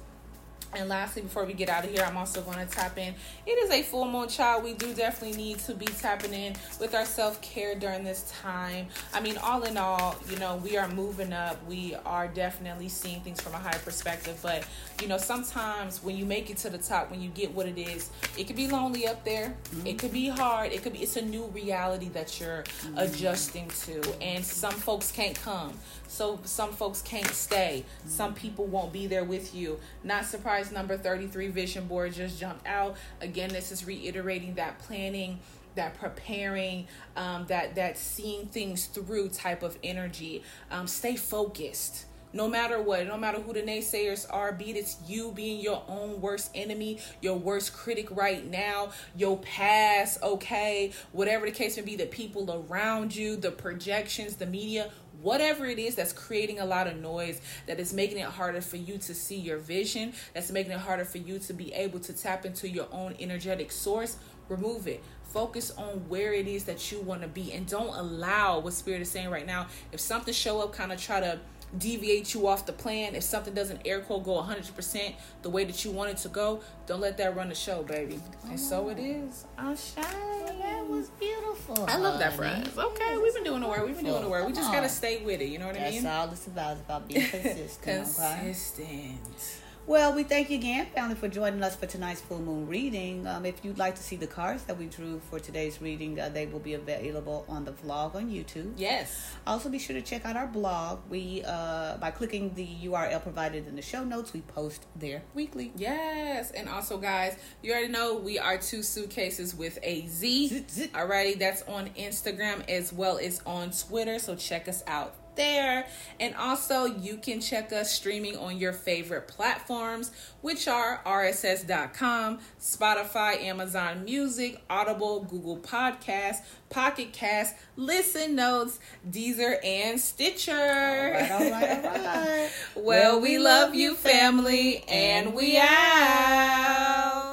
And 0.77 0.89
lastly, 0.89 1.23
before 1.23 1.45
we 1.45 1.53
get 1.53 1.69
out 1.69 1.85
of 1.85 1.91
here, 1.91 2.05
I'm 2.05 2.17
also 2.17 2.43
going 2.43 2.59
to 2.59 2.67
tap 2.67 2.99
in. 2.99 3.15
It 3.47 3.51
is 3.51 3.71
a 3.71 3.83
full 3.83 4.11
moon, 4.11 4.29
child. 4.29 4.65
We 4.65 4.75
do 4.75 4.93
definitely 4.95 5.37
need 5.37 5.59
to 5.61 5.75
be 5.75 5.87
tapping 5.87 6.33
in 6.33 6.55
with 6.81 6.95
our 6.95 7.05
self 7.05 7.41
care 7.41 7.75
during 7.75 8.05
this 8.05 8.33
time. 8.43 8.89
I 9.13 9.21
mean, 9.21 9.37
all 9.39 9.63
in 9.63 9.77
all, 9.77 10.17
you 10.29 10.37
know, 10.39 10.57
we 10.57 10.77
are 10.77 10.89
moving 10.89 11.33
up. 11.33 11.65
We 11.67 11.95
are 12.05 12.29
definitely 12.29 12.89
seeing 12.89 13.21
things 13.21 13.41
from 13.41 13.55
a 13.55 13.59
higher 13.59 13.79
perspective. 13.79 14.39
But, 14.43 14.67
you 15.01 15.09
know, 15.09 15.19
sometimes 15.19 16.03
when 16.03 16.17
you 16.17 16.25
make 16.25 16.51
it 16.51 16.57
to 16.59 16.71
the 16.71 16.79
top, 16.79 17.11
when 17.11 17.21
you 17.21 17.31
get 17.31 17.53
what 17.53 17.67
it 17.67 17.79
is, 17.79 18.11
it 18.37 18.47
could 18.47 18.57
be 18.57 18.69
lonely 18.69 19.07
up 19.07 19.25
there. 19.25 19.55
Mm-hmm. 19.71 19.87
It 19.87 19.99
could 19.99 20.13
be 20.13 20.29
hard. 20.29 20.73
It 20.73 20.83
could 20.83 20.93
be, 20.93 21.01
it's 21.01 21.17
a 21.17 21.23
new 21.23 21.45
reality 21.47 22.09
that 22.11 22.41
you're 22.41 22.63
mm-hmm. 22.63 22.99
adjusting 22.99 23.69
to. 23.69 24.23
And 24.23 24.45
some 24.45 24.75
folks 24.75 25.13
can't 25.13 25.41
come. 25.41 25.79
So 26.09 26.39
some 26.45 26.73
folks 26.73 27.03
can't 27.03 27.27
stay. 27.27 27.85
Some 28.07 28.35
people 28.35 28.67
won't 28.67 28.93
be 28.93 29.07
there 29.07 29.25
with 29.25 29.55
you. 29.55 29.81
Not 30.05 30.25
surprised, 30.25 30.64
number 30.73 30.97
33 30.97 31.49
vision 31.49 31.87
board 31.87 32.13
just 32.15 32.39
jumped 32.39 32.67
out. 32.67 32.97
Again, 33.21 33.51
this 33.51 33.73
is 33.73 33.87
reiterating 33.87 34.55
that 34.55 34.79
planning 34.79 35.39
that 35.75 35.95
preparing 35.95 36.87
um, 37.17 37.47
that 37.49 37.75
that 37.75 37.99
seeing 37.99 38.47
things 38.47 38.87
through 38.87 39.29
type 39.29 39.63
of 39.63 39.79
energy. 39.83 40.43
Um, 40.71 40.87
stay 40.87 41.17
focused. 41.17 42.07
No 42.33 42.49
matter 42.49 42.83
what, 42.83 43.07
no 43.07 43.17
matter 43.17 43.39
who 43.39 43.53
the 43.53 43.63
naysayers 43.63 44.27
are, 44.29 44.51
be 44.51 44.71
it 44.71 44.77
it's 44.77 44.97
you 45.07 45.31
being 45.31 45.61
your 45.61 45.85
own 45.87 46.21
worst 46.21 46.51
enemy, 46.53 46.99
your 47.21 47.37
worst 47.37 47.73
critic 47.73 48.09
right 48.11 48.45
now, 48.45 48.91
your 49.17 49.39
past, 49.39 50.21
okay, 50.21 50.91
whatever 51.13 51.47
the 51.47 51.53
case 51.53 51.77
may 51.77 51.85
be, 51.85 51.95
the 51.95 52.07
people 52.07 52.67
around 52.69 53.15
you, 53.15 53.37
the 53.37 53.53
projections, 53.53 54.35
the 54.35 54.47
media, 54.47 54.91
whatever 55.25 55.67
it 55.67 55.79
is 55.79 55.95
that's 55.95 56.13
creating 56.13 56.61
a 56.61 56.65
lot 56.65 56.87
of 56.87 57.01
noise, 57.01 57.41
that 57.67 57.81
is 57.81 57.93
making 57.93 58.19
it 58.19 58.27
harder 58.27 58.61
for 58.61 58.77
you 58.77 58.99
to 58.99 59.15
see 59.15 59.37
your 59.37 59.59
vision, 59.59 60.13
that's 60.35 60.53
making 60.53 60.73
it 60.73 60.79
harder 60.79 61.05
for 61.05 61.19
you 61.19 61.39
to 61.41 61.53
be 61.53 61.73
able 61.73 61.99
to 61.99 62.13
tap 62.13 62.45
into 62.45 62.69
your 62.69 62.87
own 62.93 63.17
energetic 63.19 63.73
source, 63.73 64.19
remove 64.49 64.87
it. 64.87 65.03
Focus 65.25 65.73
on 65.73 66.09
where 66.09 66.33
it 66.33 66.47
is 66.47 66.63
that 66.65 66.93
you 66.93 67.01
want 67.01 67.23
to 67.23 67.27
be 67.27 67.53
and 67.53 67.67
don't 67.67 67.93
allow 67.97 68.61
what 68.61 68.73
spirit 68.73 69.01
is 69.01 69.11
saying 69.11 69.31
right 69.31 69.47
now. 69.47 69.67
If 69.91 69.99
something 69.99 70.33
show 70.33 70.61
up, 70.61 70.73
kind 70.73 70.93
of 70.93 71.01
try 71.01 71.19
to 71.19 71.41
deviate 71.79 72.35
you 72.35 72.47
off 72.47 72.67
the 72.67 72.73
plan. 72.73 73.15
If 73.15 73.23
something 73.23 73.55
doesn't 73.55 73.83
air 73.85 74.01
quote 74.01 74.25
go 74.25 74.33
100% 74.43 75.15
the 75.43 75.51
way 75.51 75.65
that 75.65 75.85
you 75.85 75.91
want 75.91 76.11
it 76.11 76.17
to 76.19 76.29
go, 76.29 76.61
don't 76.87 77.01
let 77.01 77.17
that 77.19 77.37
run 77.37 77.49
the 77.49 77.55
show, 77.55 77.83
baby. 77.83 78.21
Oh. 78.45 78.51
And 78.51 78.61
so 78.61 78.89
it 78.89 78.99
oh. 79.01 79.05
is. 79.05 79.45
I 79.59 79.75
shine. 79.75 80.05
Well, 80.05 80.59
that 80.59 80.87
was 80.87 81.11
beautiful. 81.11 81.85
I 81.89 81.97
love 81.97 82.19
that 82.19 82.35
phrase. 82.35 82.67
Okay, 82.77 83.17
we've 83.19 83.35
been 83.35 83.45
doing 83.45 83.61
the 83.61 83.69
work. 83.69 83.87
We've 83.87 83.97
been 83.97 84.05
doing 84.05 84.23
the 84.23 84.29
work. 84.29 84.47
We 84.47 84.53
just 84.53 84.73
got 84.73 84.83
to 84.83 84.89
stay 84.89 85.23
with 85.23 85.41
it. 85.41 85.47
You 85.47 85.59
know 85.59 85.67
what 85.67 85.75
That's 85.75 85.89
I 85.89 85.95
mean? 85.95 86.03
That's 86.05 86.27
all 86.27 86.33
it's 86.33 86.47
about. 86.47 86.73
It's 86.73 86.81
about 86.83 87.09
being 87.09 87.27
consistent. 87.27 87.83
consistent. 87.83 88.89
Okay? 88.89 89.64
Well, 89.87 90.15
we 90.15 90.23
thank 90.23 90.49
you 90.49 90.57
again, 90.57 90.87
family, 90.95 91.15
for 91.15 91.29
joining 91.29 91.63
us 91.63 91.77
for 91.77 91.85
tonight's 91.85 92.23
full 92.23 92.41
moon 92.41 92.67
reading. 92.67 93.27
Um, 93.27 93.45
if 93.45 93.63
you'd 93.63 93.77
like 93.77 93.95
to 93.97 94.03
see 94.03 94.17
the 94.17 94.27
cards 94.27 94.65
that 94.65 94.79
we 94.79 94.87
drew 94.87 95.21
for 95.29 95.39
today's 95.39 95.83
reading, 95.83 96.19
uh, 96.19 96.31
they 96.31 96.47
will 96.47 96.59
be 96.59 96.73
available 96.73 97.45
on 97.51 97.67
the 97.67 97.73
vlog 97.73 98.15
on 98.15 98.31
YouTube. 98.31 98.73
Yes. 98.79 99.35
Also, 99.47 99.69
be 99.69 99.79
sure 99.79 99.95
to 99.95 100.01
check 100.01 100.25
out 100.25 100.37
our 100.37 100.47
blog. 100.47 101.01
We 101.11 101.43
uh, 101.47 101.99
by 101.99 102.13
clicking 102.13 102.55
the 102.55 102.67
URL 102.85 103.23
provided 103.23 103.69
in 103.69 103.77
the 103.77 103.83
show 103.83 104.05
notes, 104.05 104.33
we 104.33 104.41
post 104.41 104.87
there 104.97 105.23
weekly. 105.35 105.71
Yes, 105.77 106.51
and 106.53 106.67
also, 106.67 106.97
guys, 106.97 107.37
you 107.63 107.73
already 107.73 107.89
know 107.89 108.15
we 108.15 108.39
are 108.39 108.57
two 108.57 108.83
suitcases 108.83 109.55
with 109.55 109.79
a 109.83 110.07
Z. 110.07 110.65
Alrighty, 110.95 111.39
that's 111.39 111.61
on 111.65 111.91
Instagram 111.91 112.67
as 112.71 112.91
well 112.91 113.19
as 113.19 113.43
on 113.45 113.71
Twitter. 113.71 114.19
So 114.19 114.35
check 114.35 114.67
us 114.67 114.83
out 114.87 115.15
there. 115.37 115.87
And 116.21 116.35
also, 116.35 116.85
you 116.85 117.17
can 117.17 117.41
check 117.41 117.73
us 117.73 117.93
streaming 117.93 118.37
on 118.37 118.59
your 118.59 118.73
favorite 118.73 119.29
platforms, 119.29 120.11
which 120.41 120.69
are 120.69 121.01
rss.com, 121.05 122.39
Spotify, 122.61 123.43
Amazon 123.43 124.05
Music, 124.05 124.61
Audible, 124.69 125.25
Google 125.25 125.59
Podcasts, 125.59 126.43
Pocket 126.71 127.13
Cast, 127.13 127.55
Listen 127.77 128.35
Notes, 128.35 128.79
Deezer, 129.09 129.65
and 129.65 130.01
Stitcher. 130.01 130.53
All 130.53 131.11
right, 131.11 131.31
all 131.31 131.51
right, 131.51 131.85
all 131.85 132.05
right. 132.05 132.51
well, 132.75 133.21
we 133.21 133.39
love 133.39 133.75
you, 133.75 133.95
family, 133.95 134.85
and 134.89 135.35
we 135.35 135.59
out. 135.59 137.24